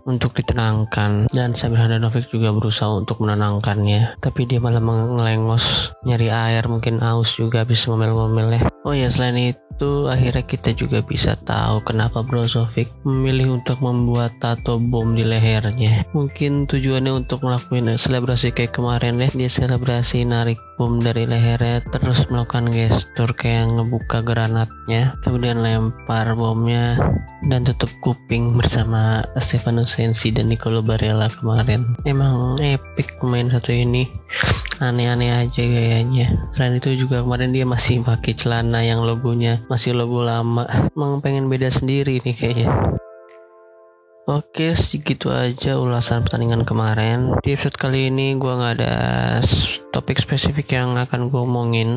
untuk 0.08 0.32
ditenangkan. 0.40 1.28
Dan 1.28 1.52
Samir 1.52 1.84
Handanovic 1.84 2.32
juga 2.32 2.56
berusaha 2.56 2.88
untuk 2.96 3.20
menenangkannya. 3.20 4.24
Tapi 4.24 4.48
dia 4.48 4.64
malah 4.64 4.80
mengelengos 4.80 5.92
nyari 6.08 6.32
air 6.32 6.64
mungkin 6.72 7.04
aus 7.04 7.36
juga 7.36 7.68
bisa 7.68 7.92
ngomel-ngomel 7.92 8.56
ya 8.56 8.64
oh 8.88 8.96
ya 8.96 9.12
selain 9.12 9.52
itu 9.52 10.08
akhirnya 10.08 10.48
kita 10.48 10.72
juga 10.72 11.04
bisa 11.04 11.36
tahu 11.44 11.84
kenapa 11.84 12.24
Brozovic 12.24 12.88
memilih 13.04 13.60
untuk 13.60 13.84
membuat 13.84 14.40
tato 14.40 14.80
bom 14.80 15.12
di 15.12 15.28
lehernya. 15.28 16.08
Mungkin 16.16 16.72
tujuannya 16.72 17.12
untuk 17.12 17.44
melakukan 17.44 18.00
selebrasi 18.00 18.56
kayak 18.56 18.72
kemarin 18.72 19.20
ya 19.20 19.28
dia 19.36 19.52
selebrasi 19.52 20.24
narik 20.24 20.56
bom 20.78 21.02
dari 21.02 21.26
lehernya 21.26 21.82
terus 21.90 22.30
melakukan 22.30 22.70
gestur 22.70 23.34
kayak 23.34 23.74
ngebuka 23.74 24.22
granatnya 24.22 25.18
kemudian 25.26 25.66
lempar 25.66 26.38
bomnya 26.38 27.02
dan 27.50 27.66
tutup 27.66 27.90
kuping 28.06 28.54
bersama 28.54 29.26
Stefano 29.42 29.90
Sensi 29.90 30.30
dan 30.30 30.54
Nicolo 30.54 30.86
Barella 30.86 31.30
kemarin. 31.34 31.98
Emang 32.06 32.62
epic 32.62 33.18
pemain 33.18 33.50
satu 33.50 33.74
ini. 33.74 34.06
Aneh-aneh 34.78 35.34
aja 35.34 35.64
gayanya 35.66 36.38
selain 36.54 36.78
itu 36.78 36.94
juga 36.94 37.26
kemarin 37.26 37.50
dia 37.50 37.66
masih 37.66 38.06
pakai 38.06 38.38
celana 38.38 38.86
yang 38.86 39.02
logonya 39.02 39.66
masih 39.74 39.98
logo 39.98 40.22
lama. 40.22 40.70
Emang 40.94 41.18
pengen 41.26 41.50
beda 41.50 41.74
sendiri 41.74 42.22
nih 42.22 42.36
kayaknya 42.38 42.70
Oke, 44.28 44.76
segitu 44.76 45.32
aja 45.32 45.80
ulasan 45.80 46.20
pertandingan 46.20 46.68
kemarin. 46.68 47.32
Di 47.40 47.56
episode 47.56 47.80
kali 47.80 48.12
ini 48.12 48.36
gue 48.36 48.52
nggak 48.52 48.76
ada 48.76 48.96
topik 49.96 50.20
spesifik 50.20 50.76
yang 50.76 51.00
akan 51.00 51.32
gue 51.32 51.40
omongin. 51.48 51.96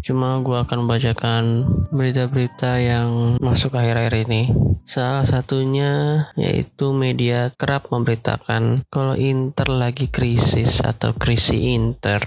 Cuma 0.00 0.40
gue 0.40 0.56
akan 0.56 0.88
membacakan 0.88 1.68
berita-berita 1.92 2.80
yang 2.80 3.36
masuk 3.44 3.76
akhir-akhir 3.76 4.24
ini. 4.24 4.48
Salah 4.86 5.26
satunya 5.26 6.22
yaitu 6.38 6.94
media 6.94 7.50
kerap 7.58 7.90
memberitakan 7.90 8.86
kalau 8.86 9.18
Inter 9.18 9.66
lagi 9.66 10.06
krisis 10.06 10.78
atau 10.78 11.10
krisis 11.10 11.58
Inter. 11.58 12.22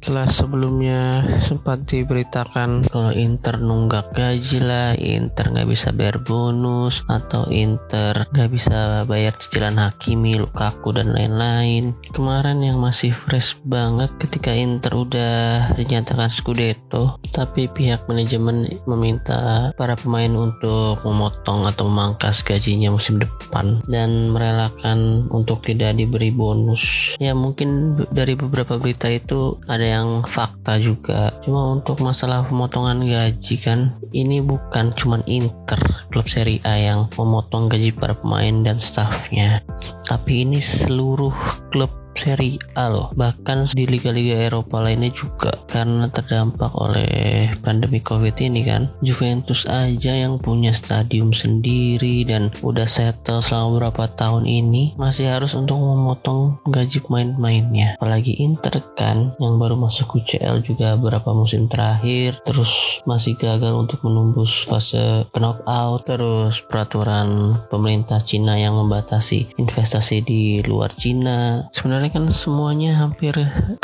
Setelah 0.00 0.24
sebelumnya 0.24 1.00
sempat 1.44 1.84
diberitakan 1.84 2.88
kalau 2.88 3.12
Inter 3.12 3.60
nunggak 3.60 4.16
gaji 4.16 4.64
lah, 4.64 4.96
Inter 4.96 5.52
nggak 5.52 5.68
bisa 5.68 5.92
bayar 5.92 6.24
bonus 6.24 7.04
atau 7.12 7.44
Inter 7.52 8.24
nggak 8.32 8.50
bisa 8.56 9.04
bayar 9.04 9.36
cicilan 9.36 9.76
Hakimi, 9.76 10.40
Lukaku 10.40 10.96
dan 10.96 11.12
lain-lain. 11.12 11.92
Kemarin 12.16 12.64
yang 12.64 12.80
masih 12.80 13.12
fresh 13.12 13.60
banget 13.68 14.08
ketika 14.16 14.48
Inter 14.48 14.96
udah 14.96 15.76
dinyatakan 15.76 16.32
Scudetto, 16.32 17.20
tapi 17.36 17.68
pihak 17.68 18.08
manajemen 18.08 18.80
meminta 18.88 19.74
para 19.76 19.92
pemain 19.92 20.32
untuk 20.32 21.04
memotong 21.04 21.68
atau 21.68 21.97
memangkas 21.98 22.46
gajinya 22.46 22.94
musim 22.94 23.18
depan 23.18 23.82
dan 23.90 24.30
merelakan 24.30 25.26
untuk 25.34 25.66
tidak 25.66 25.98
diberi 25.98 26.30
bonus. 26.30 27.18
Ya 27.18 27.34
mungkin 27.34 27.98
dari 28.14 28.38
beberapa 28.38 28.78
berita 28.78 29.10
itu 29.10 29.58
ada 29.66 29.82
yang 29.82 30.22
fakta 30.22 30.78
juga. 30.78 31.34
Cuma 31.42 31.74
untuk 31.74 31.98
masalah 31.98 32.46
pemotongan 32.46 33.02
gaji 33.02 33.58
kan 33.58 33.98
ini 34.14 34.38
bukan 34.38 34.94
cuman 34.94 35.26
Inter 35.26 35.82
klub 36.14 36.30
Serie 36.30 36.62
A 36.62 36.78
yang 36.78 37.10
memotong 37.18 37.66
gaji 37.66 37.90
para 37.90 38.14
pemain 38.14 38.62
dan 38.62 38.78
staffnya 38.78 39.66
tapi 40.08 40.46
ini 40.46 40.62
seluruh 40.62 41.34
klub 41.68 41.90
Serie 42.18 42.58
A 42.74 42.90
loh. 42.90 43.14
Bahkan 43.14 43.70
di 43.70 43.86
liga-liga 43.86 44.50
Eropa 44.50 44.82
lainnya 44.82 45.14
juga. 45.14 45.54
Karena 45.70 46.10
terdampak 46.10 46.74
oleh 46.74 47.54
pandemi 47.62 48.02
covid 48.02 48.34
ini 48.42 48.66
kan. 48.66 48.90
Juventus 48.98 49.70
aja 49.70 50.10
yang 50.10 50.42
punya 50.42 50.74
stadium 50.74 51.30
sendiri 51.30 52.26
dan 52.26 52.50
udah 52.66 52.90
settle 52.90 53.38
selama 53.38 53.78
beberapa 53.78 54.10
tahun 54.18 54.50
ini. 54.50 54.98
Masih 54.98 55.30
harus 55.30 55.54
untuk 55.54 55.78
memotong 55.78 56.58
gaji 56.66 56.98
pemain-pemainnya. 57.06 57.94
Apalagi 58.02 58.42
Inter 58.42 58.82
kan 58.98 59.38
yang 59.38 59.62
baru 59.62 59.78
masuk 59.78 60.18
UCL 60.18 60.66
juga 60.66 60.98
beberapa 60.98 61.30
musim 61.30 61.70
terakhir. 61.70 62.42
Terus 62.42 63.04
masih 63.06 63.38
gagal 63.38 63.76
untuk 63.76 64.02
menembus 64.02 64.66
fase 64.66 65.30
knockout. 65.30 66.02
Terus 66.08 66.64
peraturan 66.66 67.60
pemerintah 67.70 68.18
Cina 68.24 68.58
yang 68.58 68.74
membatasi 68.74 69.54
investasi 69.60 70.24
di 70.24 70.42
luar 70.64 70.90
Cina. 70.96 71.68
Sebenarnya 71.70 72.07
sebenarnya 72.08 72.32
kan 72.32 72.32
semuanya 72.32 72.92
hampir 72.96 73.34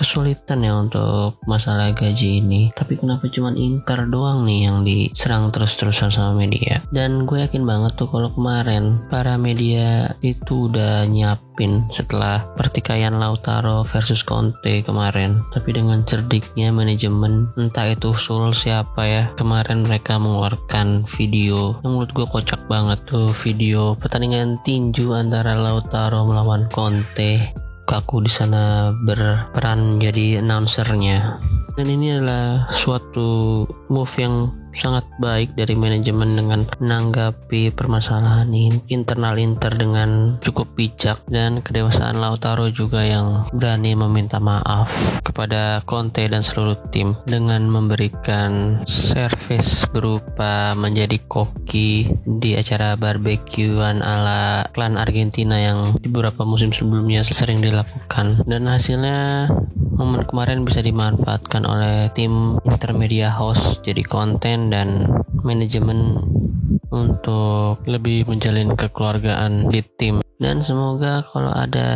kesulitan 0.00 0.64
ya 0.64 0.72
untuk 0.80 1.36
masalah 1.44 1.92
gaji 1.92 2.40
ini. 2.40 2.72
Tapi 2.72 2.96
kenapa 2.96 3.28
cuma 3.28 3.52
Inter 3.52 4.08
doang 4.08 4.48
nih 4.48 4.60
yang 4.64 4.80
diserang 4.80 5.52
terus-terusan 5.52 6.08
sama 6.08 6.32
media? 6.32 6.80
Dan 6.88 7.28
gue 7.28 7.44
yakin 7.44 7.68
banget 7.68 7.92
tuh 8.00 8.08
kalau 8.08 8.32
kemarin 8.32 8.96
para 9.12 9.36
media 9.36 10.16
itu 10.24 10.72
udah 10.72 11.04
nyiapin 11.04 11.84
setelah 11.92 12.48
pertikaian 12.56 13.12
Lautaro 13.20 13.84
versus 13.84 14.24
Conte 14.24 14.80
kemarin. 14.80 15.44
Tapi 15.52 15.76
dengan 15.76 16.00
cerdiknya 16.08 16.72
manajemen 16.72 17.52
entah 17.60 17.92
itu 17.92 18.16
Sul 18.16 18.56
siapa 18.56 19.04
ya 19.04 19.22
kemarin 19.36 19.84
mereka 19.84 20.16
mengeluarkan 20.16 21.04
video 21.04 21.76
yang 21.84 22.00
menurut 22.00 22.12
gue 22.16 22.24
kocak 22.24 22.64
banget 22.72 23.04
tuh. 23.04 23.28
Video 23.44 23.92
pertandingan 24.00 24.64
tinju 24.64 25.12
antara 25.12 25.52
Lautaro 25.58 26.24
melawan 26.24 26.64
Conte 26.72 27.63
aku 28.00 28.24
di 28.24 28.30
sana 28.32 28.90
berperan 28.94 29.98
menjadi 29.98 30.42
announcernya. 30.42 31.38
Dan 31.74 31.86
ini 31.90 32.18
adalah 32.18 32.70
suatu 32.70 33.62
move 33.90 34.14
yang 34.18 34.50
sangat 34.74 35.06
baik 35.22 35.54
dari 35.54 35.78
manajemen 35.78 36.36
dengan 36.36 36.66
menanggapi 36.78 37.70
permasalahan 37.72 38.50
internal 38.90 39.38
Inter 39.38 39.72
dengan 39.74 40.36
cukup 40.42 40.68
bijak. 40.74 41.22
Dan 41.30 41.62
kedewasaan 41.62 42.18
Lautaro 42.18 42.68
juga 42.68 43.02
yang 43.06 43.46
berani 43.54 43.94
meminta 43.94 44.42
maaf 44.42 44.90
kepada 45.22 45.80
Conte 45.86 46.26
dan 46.26 46.42
seluruh 46.42 46.76
tim 46.90 47.16
dengan 47.24 47.66
memberikan 47.70 48.82
servis 48.84 49.86
berupa 49.90 50.74
menjadi 50.74 51.18
koki 51.24 52.10
di 52.26 52.58
acara 52.58 52.98
barbekyuan 52.98 54.02
ala 54.02 54.66
klan 54.74 54.98
Argentina 54.98 55.56
yang 55.56 55.94
di 55.98 56.10
beberapa 56.10 56.42
musim 56.42 56.74
sebelumnya 56.74 57.22
sering 57.24 57.62
dilakukan. 57.62 58.42
Dan 58.46 58.66
hasilnya 58.66 59.48
momen 59.94 60.26
kemarin 60.26 60.66
bisa 60.66 60.82
dimanfaatkan 60.82 61.62
oleh 61.64 62.10
tim 62.12 62.58
intermedia 62.66 63.30
host 63.30 63.86
jadi 63.86 64.02
konten 64.02 64.63
dan 64.72 65.10
manajemen 65.44 66.20
untuk 66.94 67.82
lebih 67.90 68.24
menjalin 68.30 68.78
kekeluargaan 68.78 69.66
di 69.66 69.82
tim. 69.98 70.22
Dan 70.34 70.60
semoga 70.60 71.22
kalau 71.30 71.54
ada 71.54 71.90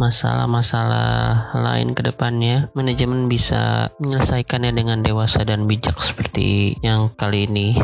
masalah-masalah 0.00 1.52
lain 1.52 1.92
ke 1.92 2.00
depannya 2.00 2.72
manajemen 2.72 3.28
bisa 3.28 3.92
menyelesaikannya 4.00 4.72
dengan 4.72 4.98
dewasa 5.04 5.44
dan 5.44 5.68
bijak 5.68 6.00
seperti 6.00 6.80
yang 6.80 7.12
kali 7.16 7.44
ini. 7.44 7.76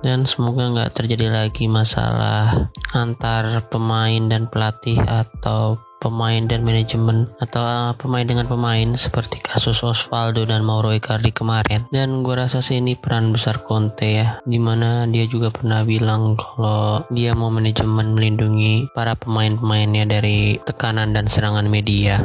Dan 0.00 0.28
semoga 0.28 0.68
nggak 0.72 0.92
terjadi 0.96 1.32
lagi 1.32 1.68
masalah 1.68 2.68
antar 2.92 3.64
pemain 3.68 4.28
dan 4.28 4.48
pelatih 4.48 5.00
atau 5.04 5.80
pemain 6.00 6.40
dan 6.48 6.64
manajemen 6.64 7.28
atau 7.38 7.60
uh, 7.60 7.92
pemain 7.94 8.24
dengan 8.24 8.48
pemain 8.48 8.96
seperti 8.96 9.44
kasus 9.44 9.84
Osvaldo 9.84 10.48
dan 10.48 10.64
Mauro 10.64 10.90
Icardi 10.90 11.30
kemarin. 11.30 11.84
Dan 11.92 12.24
gue 12.24 12.34
rasa 12.34 12.64
sih 12.64 12.80
ini 12.80 12.96
peran 12.96 13.30
besar 13.30 13.62
Conte 13.62 14.08
ya 14.08 14.40
di 14.48 14.56
mana 14.56 15.04
dia 15.06 15.28
juga 15.28 15.52
pernah 15.52 15.84
bilang 15.84 16.34
kalau 16.40 17.04
dia 17.12 17.36
mau 17.36 17.52
manajemen 17.52 18.16
melindungi 18.16 18.88
para 18.96 19.12
pemain-pemainnya 19.12 20.08
dari 20.08 20.56
tekanan 20.64 21.12
dan 21.12 21.28
serangan 21.28 21.68
media. 21.68 22.24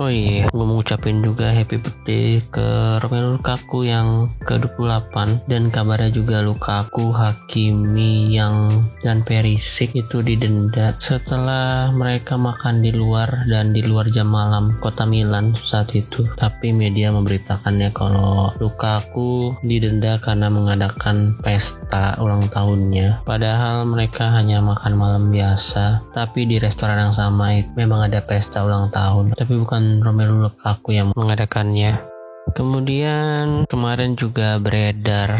Oh 0.00 0.08
iya, 0.08 0.48
gue 0.48 0.64
mau 0.64 0.80
ngucapin 0.80 1.20
juga 1.20 1.52
happy 1.52 1.76
birthday 1.78 2.40
ke 2.48 2.98
Romelu 3.04 3.36
Lukaku 3.36 3.84
yang 3.84 4.32
ke-28 4.40 5.46
dan 5.46 5.68
kabarnya 5.68 6.10
juga 6.10 6.40
Lukaku, 6.40 7.12
Hakimi 7.12 8.32
yang 8.32 8.72
dan 9.04 9.20
Perisic 9.20 9.92
itu 9.92 10.24
didenda 10.24 10.96
setelah 10.96 11.92
mereka 11.92 12.40
makan 12.40 12.80
di 12.80 12.88
luar 12.88 13.11
luar 13.12 13.44
dan 13.44 13.76
di 13.76 13.84
luar 13.84 14.08
jam 14.08 14.32
malam 14.32 14.72
kota 14.80 15.04
Milan 15.04 15.52
saat 15.52 15.92
itu. 15.92 16.24
Tapi 16.32 16.72
media 16.72 17.12
memberitakannya 17.12 17.92
kalau 17.92 18.48
Lukaku 18.56 19.52
didenda 19.60 20.16
karena 20.16 20.48
mengadakan 20.48 21.36
pesta 21.44 22.16
ulang 22.16 22.48
tahunnya. 22.48 23.20
Padahal 23.28 23.84
mereka 23.84 24.32
hanya 24.32 24.64
makan 24.64 24.96
malam 24.96 25.28
biasa, 25.28 26.00
tapi 26.16 26.48
di 26.48 26.56
restoran 26.56 26.96
yang 26.96 27.12
sama 27.12 27.52
itu 27.52 27.68
memang 27.76 28.08
ada 28.08 28.24
pesta 28.24 28.64
ulang 28.64 28.88
tahun. 28.88 29.36
Tapi 29.36 29.60
bukan 29.60 30.00
Romelu 30.00 30.48
Lukaku 30.48 30.96
yang 30.96 31.12
mengadakannya. 31.12 32.08
Kemudian 32.56 33.68
kemarin 33.68 34.16
juga 34.18 34.56
beredar 34.56 35.38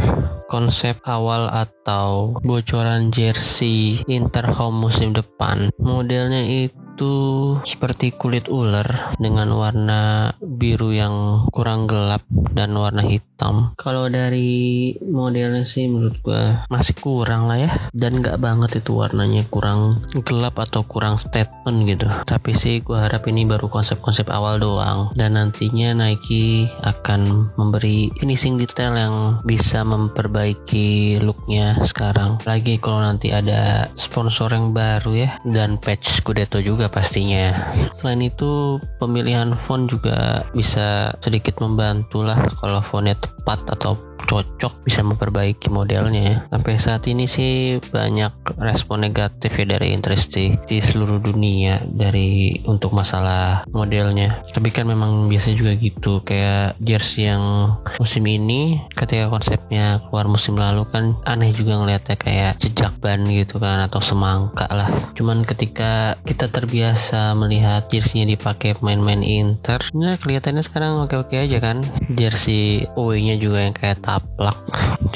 konsep 0.53 1.01
awal 1.09 1.49
atau 1.49 2.37
bocoran 2.45 3.09
jersey 3.09 4.05
Inter 4.05 4.45
home 4.53 4.85
musim 4.85 5.17
depan. 5.17 5.73
Modelnya 5.81 6.45
itu 6.45 6.82
itu 7.03 7.59
seperti 7.67 8.15
kulit 8.15 8.47
ular 8.47 9.19
dengan 9.19 9.51
warna 9.59 10.31
biru 10.39 10.95
yang 10.95 11.47
kurang 11.51 11.91
gelap 11.91 12.23
dan 12.55 12.79
warna 12.79 13.03
hitam. 13.03 13.75
Kalau 13.75 14.07
dari 14.07 14.95
modelnya 15.03 15.67
sih 15.67 15.91
menurut 15.91 16.23
gua 16.23 16.63
masih 16.71 16.95
kurang 17.03 17.51
lah 17.51 17.59
ya 17.59 17.71
dan 17.91 18.23
nggak 18.23 18.39
banget 18.39 18.79
itu 18.79 18.95
warnanya 18.95 19.43
kurang 19.51 20.07
gelap 20.23 20.63
atau 20.63 20.87
kurang 20.87 21.19
statement 21.19 21.91
gitu. 21.91 22.07
Tapi 22.23 22.55
sih 22.55 22.79
gua 22.87 23.11
harap 23.11 23.27
ini 23.27 23.43
baru 23.43 23.67
konsep-konsep 23.67 24.31
awal 24.31 24.63
doang 24.63 25.11
dan 25.19 25.35
nantinya 25.35 25.99
Nike 26.07 26.71
akan 26.87 27.51
memberi 27.59 28.15
finishing 28.23 28.63
detail 28.63 28.95
yang 28.95 29.43
bisa 29.43 29.83
memperbaiki 29.83 31.19
looknya 31.19 31.83
sekarang. 31.83 32.39
Lagi 32.47 32.79
kalau 32.79 33.03
nanti 33.03 33.35
ada 33.35 33.91
sponsor 33.99 34.55
yang 34.55 34.71
baru 34.71 35.13
ya 35.19 35.31
dan 35.43 35.83
patch 35.83 36.23
Scudetto 36.23 36.63
juga 36.63 36.92
pastinya. 36.93 37.73
Selain 37.99 38.21
itu, 38.21 38.79
pemilihan 39.01 39.57
font 39.57 39.89
juga 39.89 40.45
bisa 40.53 41.17
sedikit 41.25 41.59
membantu 41.59 42.23
lah 42.23 42.39
kalau 42.61 42.85
fontnya 42.85 43.17
tepat 43.17 43.65
atau 43.73 43.97
cocok 44.27 44.87
bisa 44.87 45.03
memperbaiki 45.05 45.69
modelnya 45.69 46.23
ya. 46.23 46.37
Sampai 46.51 46.79
saat 46.79 47.05
ini 47.11 47.27
sih 47.29 47.79
banyak 47.79 48.59
respon 48.59 49.05
negatif 49.07 49.55
ya 49.59 49.67
dari 49.67 49.95
interest 49.95 50.35
di 50.35 50.79
seluruh 50.81 51.21
dunia 51.21 51.83
dari 51.87 52.57
untuk 52.65 52.95
masalah 52.97 53.67
modelnya. 53.75 54.41
Tapi 54.51 54.69
kan 54.73 54.89
memang 54.89 55.29
biasa 55.29 55.55
juga 55.55 55.77
gitu 55.77 56.23
kayak 56.25 56.79
jersey 56.81 57.29
yang 57.29 57.77
musim 57.99 58.25
ini 58.27 58.83
ketika 58.95 59.29
konsepnya 59.29 60.01
keluar 60.09 60.27
musim 60.27 60.57
lalu 60.57 60.87
kan 60.89 61.15
aneh 61.29 61.53
juga 61.53 61.79
ngeliatnya 61.79 62.17
kayak 62.17 62.53
jejak 62.63 62.95
ban 63.03 63.25
gitu 63.29 63.59
kan 63.59 63.85
atau 63.85 64.01
semangka 64.01 64.67
lah. 64.71 64.89
Cuman 65.13 65.45
ketika 65.45 66.17
kita 66.25 66.49
terbiasa 66.49 67.35
melihat 67.37 67.89
jerseynya 67.91 68.39
dipakai 68.39 68.79
pemain-pemain 68.79 69.23
Inter, 69.23 69.83
sebenarnya 69.83 70.19
kelihatannya 70.23 70.63
sekarang 70.65 70.93
oke-oke 71.05 71.37
aja 71.37 71.59
kan. 71.59 71.85
Jersey 72.13 72.87
away-nya 72.97 73.37
juga 73.37 73.65
yang 73.65 73.75
kayak 73.75 74.05
tap 74.13 74.29
taplak 74.37 74.59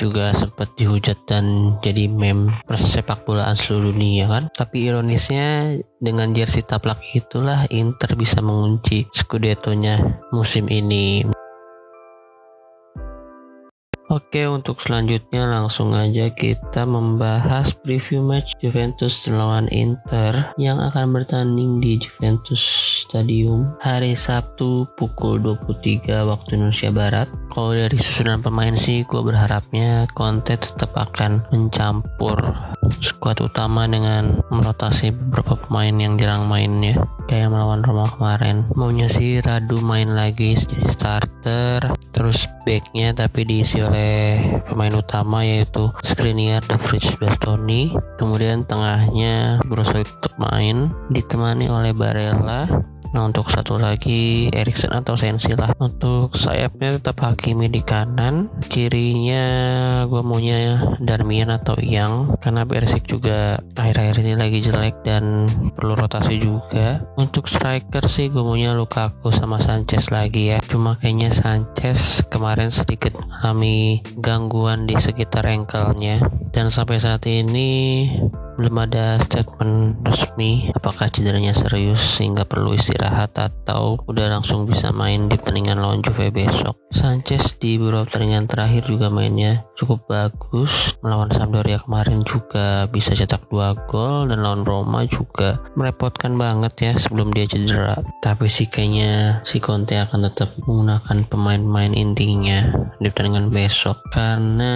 juga 0.01 0.33
sempat 0.33 0.73
dihujat 0.81 1.29
dan 1.29 1.77
jadi 1.85 2.09
meme 2.09 2.49
persepak 2.65 3.29
bolaan 3.29 3.53
seluruh 3.53 3.93
dunia 3.93 4.25
kan? 4.25 4.49
Tapi 4.57 4.89
ironisnya 4.89 5.77
dengan 6.01 6.33
jersey 6.33 6.65
taplak 6.65 6.97
itulah 7.13 7.69
Inter 7.69 8.17
bisa 8.17 8.41
mengunci 8.41 9.05
Scudetto-nya 9.13 10.25
musim 10.33 10.73
ini. 10.73 11.29
Oke 14.09 14.49
untuk 14.49 14.81
selanjutnya 14.81 15.45
langsung 15.45 15.93
aja 15.93 16.33
kita 16.33 16.87
membahas 16.89 17.75
preview 17.85 18.25
match 18.25 18.57
Juventus 18.63 19.29
lawan 19.29 19.69
Inter 19.69 20.57
yang 20.57 20.81
akan 20.81 21.11
bertanding 21.11 21.83
di 21.85 22.01
Juventus 22.01 22.63
Stadium 23.17 23.73
hari 23.81 24.13
Sabtu 24.13 24.85
pukul 24.93 25.41
23 25.41 26.29
waktu 26.29 26.61
Indonesia 26.61 26.93
Barat. 26.93 27.33
Kalau 27.49 27.73
dari 27.73 27.97
susunan 27.97 28.45
pemain 28.45 28.77
sih 28.77 29.09
gue 29.09 29.25
berharapnya 29.25 30.05
Conte 30.13 30.61
tetap 30.61 30.93
akan 30.93 31.41
mencampur 31.49 32.37
skuad 33.01 33.41
utama 33.41 33.89
dengan 33.89 34.45
merotasi 34.53 35.17
beberapa 35.17 35.57
pemain 35.65 35.97
yang 35.97 36.21
jarang 36.21 36.45
mainnya. 36.45 37.09
Kayak 37.25 37.57
melawan 37.57 37.81
Roma 37.81 38.05
kemarin. 38.05 38.69
Maunya 38.77 39.09
sih 39.09 39.41
Radu 39.41 39.81
main 39.81 40.13
lagi 40.13 40.53
jadi 40.53 40.85
starter 40.85 41.81
terus 42.13 42.45
backnya 42.69 43.17
tapi 43.17 43.49
diisi 43.49 43.81
oleh 43.81 44.61
pemain 44.69 44.93
utama 44.93 45.41
yaitu 45.41 45.89
Skriniar, 46.05 46.61
The 46.69 46.77
Fridge 46.77 47.17
Bastoni. 47.17 47.97
Kemudian 48.21 48.69
tengahnya 48.69 49.65
Brozovic 49.65 50.13
tetap 50.21 50.37
main 50.37 50.93
ditemani 51.09 51.73
oleh 51.73 51.97
Barella 51.97 52.69
Nah 53.13 53.29
untuk 53.29 53.51
satu 53.53 53.77
lagi 53.77 54.49
Erikson 54.51 54.95
atau 54.95 55.15
Sensi 55.15 55.53
lah. 55.55 55.75
Untuk 55.79 56.35
sayapnya 56.35 56.99
tetap 56.99 57.23
Hakimi 57.23 57.71
di 57.71 57.83
kanan, 57.83 58.51
kirinya 58.67 59.45
gue 60.09 60.23
maunya 60.23 60.81
Darmian 61.03 61.53
atau 61.53 61.79
Yang 61.79 62.39
karena 62.43 62.63
Persik 62.67 63.05
juga 63.07 63.61
akhir-akhir 63.77 64.17
ini 64.23 64.35
lagi 64.35 64.59
jelek 64.63 65.03
dan 65.07 65.47
perlu 65.75 65.95
rotasi 65.95 66.41
juga. 66.41 67.05
Untuk 67.21 67.47
striker 67.47 68.05
sih 68.07 68.33
gue 68.33 68.43
maunya 68.43 68.75
Lukaku 68.75 69.31
sama 69.31 69.61
Sanchez 69.61 70.11
lagi 70.11 70.55
ya. 70.55 70.59
Cuma 70.65 70.99
kayaknya 70.99 71.31
Sanchez 71.31 72.25
kemarin 72.31 72.71
sedikit 72.71 73.15
mengalami 73.17 74.03
gangguan 74.19 74.87
di 74.87 74.97
sekitar 74.99 75.47
ankle-nya 75.47 76.23
dan 76.51 76.73
sampai 76.73 76.99
saat 76.99 77.25
ini 77.29 78.09
belum 78.57 78.89
ada 78.89 79.21
statement 79.21 80.01
resmi 80.01 80.73
apakah 80.73 81.13
cederanya 81.13 81.53
serius 81.53 82.01
sehingga 82.01 82.49
perlu 82.49 82.73
istirahat 82.73 83.37
atau 83.37 84.01
udah 84.09 84.33
langsung 84.33 84.65
bisa 84.65 84.91
main 84.91 85.29
di 85.29 85.37
pertandingan 85.37 85.79
lawan 85.79 86.01
Juve 86.01 86.33
besok. 86.33 86.77
Sanchez 86.91 87.61
di 87.61 87.77
beberapa 87.77 88.09
pertandingan 88.09 88.49
terakhir 88.49 88.89
juga 88.89 89.13
mainnya 89.13 89.69
cukup 89.77 90.09
bagus. 90.09 90.97
Melawan 91.05 91.29
Sampdoria 91.29 91.85
kemarin 91.85 92.25
juga 92.25 92.89
bisa 92.89 93.13
cetak 93.13 93.53
dua 93.53 93.77
gol 93.87 94.33
dan 94.33 94.41
lawan 94.41 94.65
Roma 94.65 95.05
juga 95.05 95.61
merepotkan 95.77 96.41
banget 96.41 96.75
ya 96.81 96.93
sebelum 96.97 97.31
dia 97.37 97.45
cedera. 97.45 98.01
Tapi 98.25 98.49
sih 98.49 98.67
kayaknya 98.67 99.45
si 99.45 99.61
Conte 99.61 100.01
akan 100.01 100.33
tetap 100.33 100.57
menggunakan 100.65 101.29
pemain-pemain 101.29 101.93
intinya 101.93 102.73
di 102.97 103.13
pertandingan 103.13 103.53
besok 103.53 104.01
karena 104.09 104.75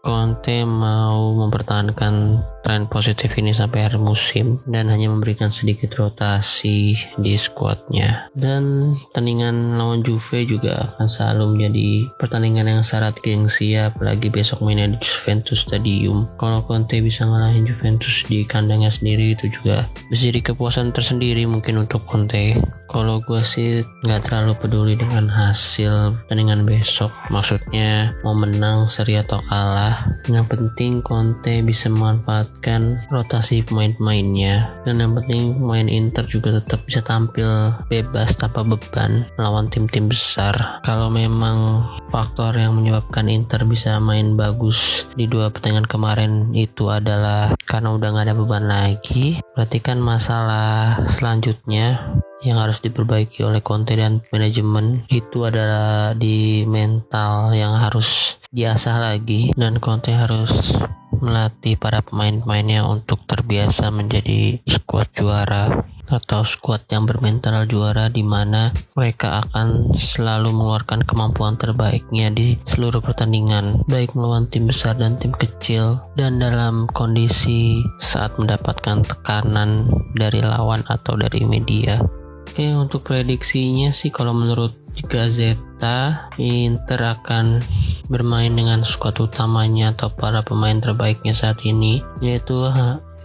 Conte 0.00 0.64
mau 0.64 1.36
mempertahankan 1.44 2.40
tren 2.64 2.88
positif 2.94 3.34
ini 3.34 3.50
sampai 3.50 3.90
akhir 3.90 3.98
musim 3.98 4.62
dan 4.70 4.86
hanya 4.86 5.10
memberikan 5.10 5.50
sedikit 5.50 5.90
rotasi 5.98 6.94
di 7.18 7.34
squadnya. 7.34 8.30
Dan 8.38 8.94
pertandingan 9.10 9.74
lawan 9.74 10.06
Juve 10.06 10.46
juga 10.46 10.94
akan 10.94 11.10
selalu 11.10 11.58
menjadi 11.58 11.88
pertandingan 12.22 12.70
yang 12.70 12.82
syarat 12.86 13.18
gengsi 13.18 13.74
ya 13.74 13.90
apalagi 13.90 14.30
besok 14.30 14.62
mainnya 14.62 14.94
di 14.94 15.02
Juventus 15.02 15.66
Stadium. 15.66 16.30
Kalau 16.38 16.62
Conte 16.62 17.02
bisa 17.02 17.26
ngalahin 17.26 17.66
Juventus 17.66 18.22
di 18.30 18.46
kandangnya 18.46 18.94
sendiri 18.94 19.34
itu 19.34 19.50
juga 19.50 19.90
bisa 20.06 20.30
jadi 20.30 20.54
kepuasan 20.54 20.94
tersendiri 20.94 21.42
mungkin 21.50 21.82
untuk 21.82 22.06
Conte. 22.06 22.54
Kalau 22.86 23.18
gue 23.18 23.42
sih 23.42 23.82
nggak 24.06 24.30
terlalu 24.30 24.54
peduli 24.54 24.94
dengan 24.94 25.26
hasil 25.26 26.14
pertandingan 26.14 26.62
besok. 26.62 27.10
Maksudnya 27.32 28.14
mau 28.22 28.36
menang 28.36 28.86
seri 28.86 29.18
atau 29.18 29.42
kalah. 29.50 30.06
Yang 30.30 30.46
penting 30.54 31.02
Conte 31.02 31.64
bisa 31.64 31.90
memanfaatkan 31.90 32.83
rotasi 33.08 33.64
pemain-pemainnya. 33.64 34.84
Dan 34.84 35.00
yang 35.00 35.12
penting 35.16 35.58
pemain 35.58 35.88
Inter 35.88 36.24
juga 36.28 36.58
tetap 36.58 36.82
bisa 36.84 37.00
tampil 37.00 37.72
bebas 37.88 38.36
tanpa 38.36 38.64
beban 38.64 39.24
melawan 39.36 39.70
tim-tim 39.72 40.10
besar. 40.10 40.80
Kalau 40.84 41.08
memang 41.08 41.88
faktor 42.12 42.54
yang 42.54 42.76
menyebabkan 42.78 43.26
Inter 43.30 43.64
bisa 43.66 43.96
main 43.98 44.38
bagus 44.38 45.08
di 45.18 45.24
dua 45.30 45.50
pertandingan 45.50 45.88
kemarin 45.88 46.32
itu 46.54 46.90
adalah 46.90 47.54
karena 47.64 47.94
udah 47.94 48.08
nggak 48.10 48.26
ada 48.30 48.36
beban 48.38 48.66
lagi 48.66 49.38
berarti 49.54 49.78
kan 49.78 49.98
masalah 50.02 50.98
selanjutnya 51.10 52.02
yang 52.44 52.60
harus 52.60 52.84
diperbaiki 52.84 53.40
oleh 53.40 53.64
Conte 53.64 53.96
dan 53.96 54.20
manajemen 54.28 55.02
itu 55.08 55.48
adalah 55.48 56.12
di 56.12 56.62
mental 56.68 57.56
yang 57.56 57.72
harus 57.80 58.36
diasah 58.52 59.00
lagi. 59.00 59.50
Dan 59.56 59.80
Conte 59.80 60.12
harus 60.12 60.76
melatih 61.24 61.80
para 61.80 62.04
pemain-pemainnya 62.04 62.84
untuk 62.84 63.24
terbiasa 63.24 63.88
menjadi 63.88 64.60
skuad 64.68 65.08
juara 65.16 65.88
atau 66.04 66.44
skuad 66.44 66.84
yang 66.92 67.08
bermental 67.08 67.64
juara 67.64 68.12
di 68.12 68.20
mana 68.20 68.76
mereka 68.92 69.40
akan 69.48 69.96
selalu 69.96 70.52
mengeluarkan 70.52 71.00
kemampuan 71.08 71.56
terbaiknya 71.56 72.28
di 72.28 72.60
seluruh 72.68 73.00
pertandingan 73.00 73.80
baik 73.88 74.12
melawan 74.12 74.44
tim 74.52 74.68
besar 74.68 75.00
dan 75.00 75.16
tim 75.16 75.32
kecil 75.32 76.04
dan 76.20 76.36
dalam 76.36 76.84
kondisi 76.92 77.80
saat 77.96 78.36
mendapatkan 78.36 79.00
tekanan 79.00 79.88
dari 80.12 80.44
lawan 80.44 80.84
atau 80.92 81.16
dari 81.16 81.40
media. 81.48 81.96
Oke 82.44 82.70
untuk 82.76 83.08
prediksinya 83.08 83.90
sih 83.90 84.12
kalau 84.12 84.36
menurut 84.36 84.83
Gazeta 85.10 86.30
Inter 86.38 87.18
akan 87.18 87.60
bermain 88.06 88.52
dengan 88.52 88.84
skuad 88.84 89.16
utamanya 89.18 89.96
atau 89.96 90.12
para 90.12 90.44
pemain 90.44 90.76
terbaiknya 90.78 91.32
saat 91.32 91.64
ini 91.66 92.04
yaitu 92.20 92.68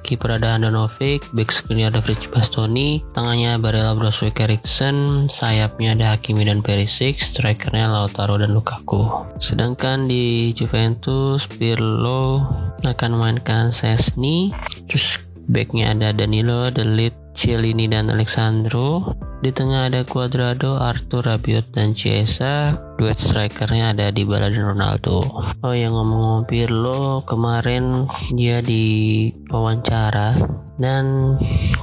kiper 0.10 0.40
ada 0.40 0.56
Handanovic, 0.56 1.28
back 1.36 1.54
screen 1.54 1.86
ada 1.86 2.02
Fritz 2.02 2.26
Bastoni, 2.32 3.04
tengahnya 3.14 3.60
Barella 3.62 3.94
Brozovic 3.94 4.42
Eriksen, 4.42 5.30
sayapnya 5.30 5.94
ada 5.94 6.18
Hakimi 6.18 6.48
dan 6.48 6.66
Perisic, 6.66 7.20
strikernya 7.22 7.92
Lautaro 7.92 8.40
dan 8.40 8.56
Lukaku. 8.56 9.06
Sedangkan 9.38 10.10
di 10.10 10.56
Juventus, 10.56 11.46
Pirlo 11.46 12.42
akan 12.88 13.10
memainkan 13.20 13.70
Sesni, 13.70 14.50
terus 14.90 15.29
backnya 15.50 15.98
ada 15.98 16.14
Danilo, 16.14 16.70
Delit, 16.70 17.18
Cielini 17.34 17.90
dan 17.90 18.14
Alexandro. 18.14 19.18
Di 19.40 19.50
tengah 19.50 19.88
ada 19.88 20.04
Cuadrado, 20.04 20.78
Arthur 20.78 21.26
Rabiot 21.26 21.74
dan 21.74 21.98
Chiesa. 21.98 22.76
Duet 23.00 23.18
strikernya 23.18 23.96
ada 23.96 24.12
di 24.14 24.28
dan 24.28 24.54
Ronaldo. 24.54 25.24
Oh 25.66 25.74
yang 25.74 25.96
ngomong-ngomong 25.96 26.46
Pirlo 26.46 27.24
kemarin 27.24 28.06
dia 28.36 28.60
di 28.60 29.28
wawancara 29.48 30.36
dan 30.80 31.36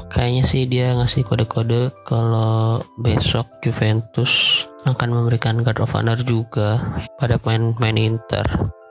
kayaknya 0.08 0.44
sih 0.44 0.64
dia 0.64 0.96
ngasih 0.96 1.24
kode-kode 1.24 1.92
kalau 2.08 2.80
besok 3.00 3.48
Juventus 3.60 4.64
akan 4.88 5.12
memberikan 5.12 5.60
guard 5.60 5.84
of 5.84 5.92
honor 5.92 6.16
juga 6.20 6.80
pada 7.20 7.36
pemain-pemain 7.36 8.16
Inter 8.16 8.44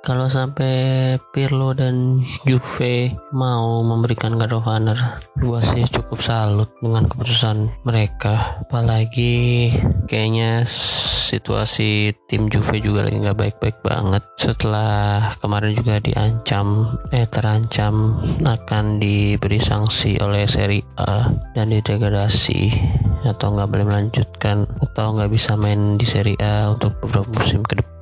kalau 0.06 0.30
sampai 0.30 1.18
Pirlo 1.34 1.74
dan 1.74 2.22
Juve 2.46 3.18
mau 3.34 3.82
memberikan 3.82 4.38
God 4.38 4.62
of 4.62 4.70
Honor 4.70 5.18
gua 5.42 5.58
sih 5.66 5.82
cukup 5.90 6.22
salut 6.22 6.70
dengan 6.78 7.10
keputusan 7.10 7.82
mereka. 7.82 8.62
Apalagi 8.62 9.74
kayaknya 10.06 10.62
situasi 11.26 12.14
tim 12.30 12.46
Juve 12.54 12.78
juga 12.78 13.10
lagi 13.10 13.18
nggak 13.18 13.40
baik-baik 13.42 13.82
banget. 13.82 14.22
Setelah 14.38 15.34
kemarin 15.42 15.74
juga 15.74 15.98
diancam 15.98 16.94
eh 17.10 17.26
terancam 17.26 18.22
akan 18.46 19.02
diberi 19.02 19.58
sanksi 19.58 20.22
oleh 20.22 20.46
Serie 20.46 20.86
A 21.02 21.34
dan 21.58 21.74
didegradasi 21.74 22.70
atau 23.26 23.58
nggak 23.58 23.70
boleh 23.74 23.86
melanjutkan 23.90 24.70
atau 24.86 25.18
nggak 25.18 25.34
bisa 25.34 25.58
main 25.58 25.98
di 25.98 26.06
Serie 26.06 26.38
A 26.38 26.70
untuk 26.70 26.94
beberapa 27.02 27.42
musim 27.42 27.66
ke 27.66 27.82
depan 27.82 27.95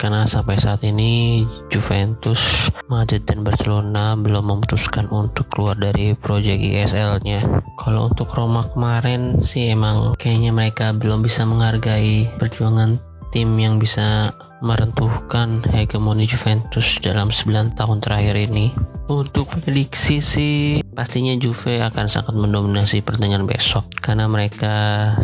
karena 0.00 0.24
sampai 0.24 0.56
saat 0.56 0.80
ini 0.82 1.44
Juventus, 1.68 2.70
Madrid 2.88 3.22
dan 3.28 3.44
Barcelona 3.44 4.16
belum 4.16 4.48
memutuskan 4.48 5.06
untuk 5.12 5.48
keluar 5.52 5.76
dari 5.76 6.16
proyek 6.16 6.58
ISL-nya. 6.58 7.44
Kalau 7.76 8.08
untuk 8.08 8.32
Roma 8.32 8.66
kemarin 8.70 9.38
sih 9.44 9.72
emang 9.72 10.16
kayaknya 10.16 10.50
mereka 10.50 10.96
belum 10.96 11.20
bisa 11.20 11.44
menghargai 11.44 12.32
perjuangan 12.40 12.96
tim 13.32 13.56
yang 13.56 13.80
bisa 13.80 14.32
merentuhkan 14.62 15.64
hegemoni 15.74 16.28
Juventus 16.28 17.02
dalam 17.02 17.34
9 17.34 17.74
tahun 17.74 17.98
terakhir 17.98 18.36
ini. 18.38 18.70
Untuk 19.10 19.50
prediksi 19.50 20.22
sih 20.22 20.78
pastinya 20.94 21.34
Juve 21.34 21.82
akan 21.82 22.06
sangat 22.06 22.34
mendominasi 22.38 23.02
pertandingan 23.02 23.50
besok 23.50 23.90
karena 23.98 24.30
mereka 24.30 24.74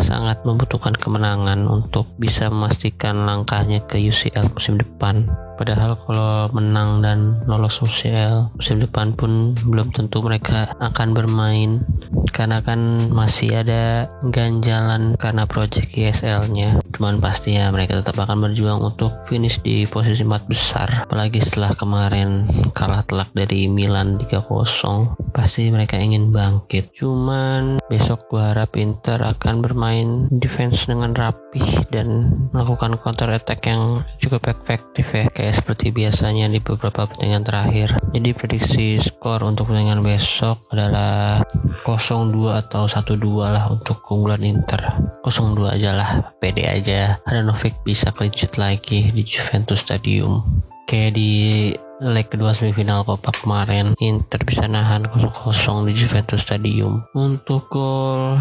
sangat 0.02 0.42
membutuhkan 0.42 0.98
kemenangan 0.98 1.62
untuk 1.70 2.10
bisa 2.18 2.50
memastikan 2.50 3.22
langkahnya 3.22 3.86
ke 3.86 4.02
UCL 4.02 4.50
musim 4.50 4.82
depan. 4.82 5.47
Padahal 5.58 5.98
kalau 6.06 6.46
menang 6.54 7.02
dan 7.02 7.42
lolos 7.50 7.82
UCL 7.82 8.54
musim 8.54 8.78
depan 8.78 9.18
pun 9.18 9.58
belum 9.66 9.90
tentu 9.90 10.22
mereka 10.22 10.70
akan 10.78 11.10
bermain 11.10 11.82
karena 12.30 12.62
kan 12.62 13.10
masih 13.10 13.66
ada 13.66 14.06
ganjalan 14.30 15.18
karena 15.18 15.42
project 15.50 15.90
ESL-nya. 15.90 16.78
Cuman 16.94 17.18
pasti 17.18 17.58
ya 17.58 17.74
mereka 17.74 17.98
tetap 17.98 18.14
akan 18.22 18.46
berjuang 18.46 18.78
untuk 18.78 19.10
finish 19.26 19.58
di 19.58 19.82
posisi 19.90 20.22
empat 20.22 20.46
besar. 20.46 20.88
Apalagi 21.10 21.42
setelah 21.42 21.74
kemarin 21.74 22.46
kalah 22.78 23.02
telak 23.02 23.34
dari 23.34 23.66
Milan 23.66 24.14
3-0, 24.14 25.34
pasti 25.34 25.66
mereka 25.74 25.98
ingin 25.98 26.30
bangkit. 26.30 26.94
Cuman 26.94 27.82
besok 27.90 28.30
gua 28.30 28.54
harap 28.54 28.78
Inter 28.78 29.18
akan 29.18 29.58
bermain 29.58 30.08
defense 30.30 30.86
dengan 30.86 31.18
rapih 31.48 31.88
dan 31.88 32.28
melakukan 32.52 33.00
counter 33.00 33.32
attack 33.32 33.64
yang 33.64 34.04
cukup 34.20 34.52
efektif 34.52 35.16
ya. 35.16 35.32
Kayak 35.32 35.56
seperti 35.56 35.88
biasanya 35.96 36.44
di 36.52 36.61
beberapa 36.61 37.08
pertandingan 37.08 37.40
terakhir. 37.40 37.96
Jadi 38.12 38.30
prediksi 38.37 38.87
skor 39.00 39.40
untuk 39.48 39.72
pertandingan 39.72 40.04
besok 40.04 40.68
adalah 40.68 41.40
0-2 41.88 42.52
atau 42.52 42.84
1-2 42.84 43.48
lah 43.48 43.64
untuk 43.72 43.96
keunggulan 44.04 44.44
Inter. 44.44 44.92
0-2 45.24 45.72
aja 45.72 45.96
lah, 45.96 46.11
pede 46.37 46.68
aja. 46.68 47.16
Novik 47.24 47.80
bisa 47.80 48.12
clean 48.12 48.28
lagi 48.61 49.08
di 49.08 49.24
Juventus 49.24 49.80
Stadium. 49.80 50.44
Kayak 50.84 51.16
di 51.16 51.32
leg 51.98 52.30
kedua 52.30 52.54
semifinal 52.54 53.02
Copa 53.02 53.34
kemarin 53.34 53.94
Inter 53.98 54.42
bisa 54.46 54.70
nahan 54.70 55.11
0-0 55.11 55.88
di 55.90 55.94
Juventus 55.94 56.46
Stadium. 56.46 57.02
Untuk 57.14 57.66
gol 57.70 58.38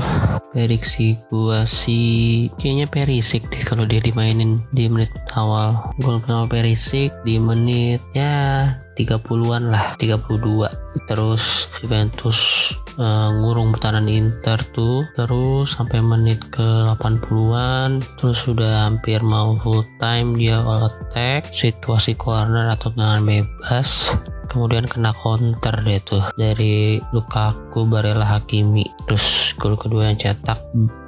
prediksi 0.54 1.18
gua 1.34 1.66
sih 1.66 2.48
kayaknya 2.62 2.88
Perisik 2.90 3.50
deh 3.50 3.62
kalau 3.66 3.84
dia 3.90 4.02
dimainin 4.02 4.62
di 4.72 4.86
menit 4.88 5.12
awal. 5.34 5.82
Gol 6.02 6.22
pertama 6.22 6.46
Perisik 6.46 7.12
di 7.26 7.42
menit 7.42 8.02
ya 8.14 8.78
30-an 8.98 9.70
lah 9.70 9.94
32 10.02 11.06
terus 11.06 11.70
Juventus 11.78 12.74
uh, 12.98 13.30
ngurung 13.32 13.72
pertahanan 13.74 14.10
Inter 14.10 14.60
tuh. 14.74 15.06
Terus 15.14 15.78
sampai 15.78 16.02
menit 16.02 16.42
ke 16.50 16.66
80-an 16.98 18.02
terus 18.18 18.44
sudah 18.44 18.90
hampir 18.90 19.22
mau 19.22 19.56
full 19.62 19.86
time 20.02 20.36
dia 20.36 20.60
all 20.60 20.90
attack. 20.90 21.54
Situasi 21.54 22.18
corner 22.18 22.74
atau 22.74 22.92
tendangan 22.92 23.24
bebas. 23.24 24.18
Kemudian 24.48 24.88
kena 24.88 25.12
counter 25.12 25.76
deh 25.84 26.00
tuh 26.02 26.24
dari 26.40 26.98
Lukaku 27.12 27.86
Barella 27.86 28.26
Hakimi. 28.26 28.88
Terus 29.06 29.54
gol 29.60 29.76
kedua 29.76 30.10
yang 30.10 30.18
cetak 30.18 30.60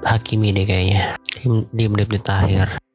Hakimi 0.06 0.54
deh 0.54 0.67
kayaknya. 0.67 1.17
Di 1.71 1.86
menit-menit 1.88 2.28
akhir 2.28 2.88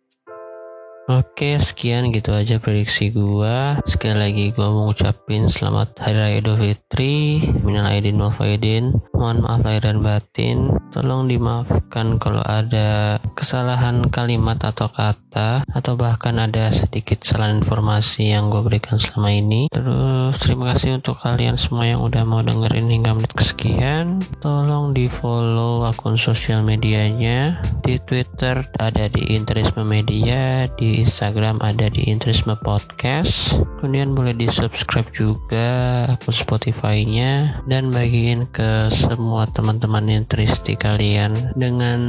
Oke, 1.04 1.60
sekian 1.60 2.16
gitu 2.16 2.32
aja 2.32 2.56
prediksi 2.56 3.12
gua. 3.12 3.76
Sekali 3.84 4.16
lagi 4.16 4.44
gua 4.56 4.72
mau 4.72 4.88
ngucapin 4.88 5.52
selamat 5.52 6.00
Hari 6.00 6.16
Raya 6.16 6.36
Idul 6.40 6.56
Fitri, 6.56 7.44
minal 7.60 7.92
aidin 7.92 8.16
wal 8.16 8.32
faidin. 8.32 8.88
Mohon 9.12 9.44
maaf 9.44 9.60
lahir 9.68 9.84
dan 9.84 10.00
batin. 10.00 10.72
Tolong 10.96 11.28
dimaafkan 11.28 12.16
kalau 12.16 12.40
ada 12.40 13.20
kesalahan 13.36 14.08
kalimat 14.08 14.56
atau 14.64 14.88
kata 14.88 15.68
atau 15.68 15.92
bahkan 15.92 16.40
ada 16.40 16.72
sedikit 16.72 17.20
kesalahan 17.20 17.60
informasi 17.60 18.32
yang 18.32 18.48
gue 18.48 18.64
berikan 18.64 18.96
selama 18.96 19.28
ini. 19.28 19.68
Terus 19.68 20.40
terima 20.40 20.72
kasih 20.72 21.04
untuk 21.04 21.20
kalian 21.20 21.60
semua 21.60 21.84
yang 21.84 22.00
udah 22.00 22.24
mau 22.24 22.40
dengerin 22.40 22.88
hingga 22.88 23.12
menit 23.12 23.32
kesekian. 23.36 24.24
Tolong 24.40 24.96
di 24.96 25.12
follow 25.12 25.84
akun 25.84 26.16
sosial 26.16 26.64
medianya. 26.64 27.60
Di 27.84 28.00
Twitter 28.00 28.64
ada 28.80 29.04
di 29.12 29.36
Interisme 29.36 29.84
Media, 29.84 30.64
di 30.72 30.93
Instagram 31.00 31.58
ada 31.64 31.88
di 31.88 32.04
Intrisme 32.06 32.54
Podcast. 32.60 33.56
Kemudian 33.80 34.12
boleh 34.12 34.36
di 34.36 34.46
subscribe 34.46 35.08
juga 35.10 36.04
akun 36.14 36.34
Spotify-nya 36.36 37.64
dan 37.64 37.88
bagiin 37.88 38.44
ke 38.52 38.92
semua 38.92 39.48
teman-teman 39.50 40.06
Intristi 40.12 40.76
kalian 40.76 41.56
dengan 41.56 42.00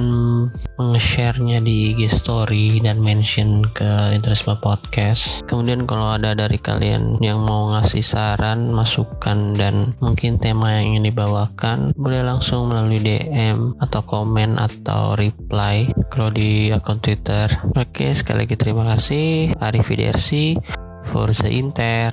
meng-share-nya 0.75 1.63
di 1.63 1.95
IG 1.95 2.11
Story 2.11 2.83
dan 2.83 2.99
mention 2.99 3.63
ke 3.71 4.11
Intrisme 4.11 4.59
Podcast. 4.59 5.47
Kemudian 5.47 5.87
kalau 5.87 6.19
ada 6.19 6.35
dari 6.35 6.59
kalian 6.59 7.23
yang 7.23 7.39
mau 7.39 7.71
ngasih 7.71 8.03
saran, 8.03 8.75
masukan 8.75 9.55
dan 9.55 9.95
mungkin 10.03 10.35
tema 10.35 10.75
yang 10.81 10.95
ingin 10.95 11.15
dibawakan, 11.15 11.95
boleh 11.95 12.19
langsung 12.27 12.67
melalui 12.67 12.99
DM 12.99 13.79
atau 13.79 14.03
komen 14.03 14.59
atau 14.59 15.15
reply 15.15 15.87
kalau 16.11 16.27
di 16.35 16.75
akun 16.75 16.99
Twitter. 16.99 17.47
Oke, 17.79 18.11
sekali 18.11 18.43
lagi 18.43 18.59
terima 18.59 18.74
Terima 18.75 18.91
kasih. 18.91 19.55
Arrivederci. 19.55 20.59
Forza 21.07 21.47
Inter. 21.47 22.11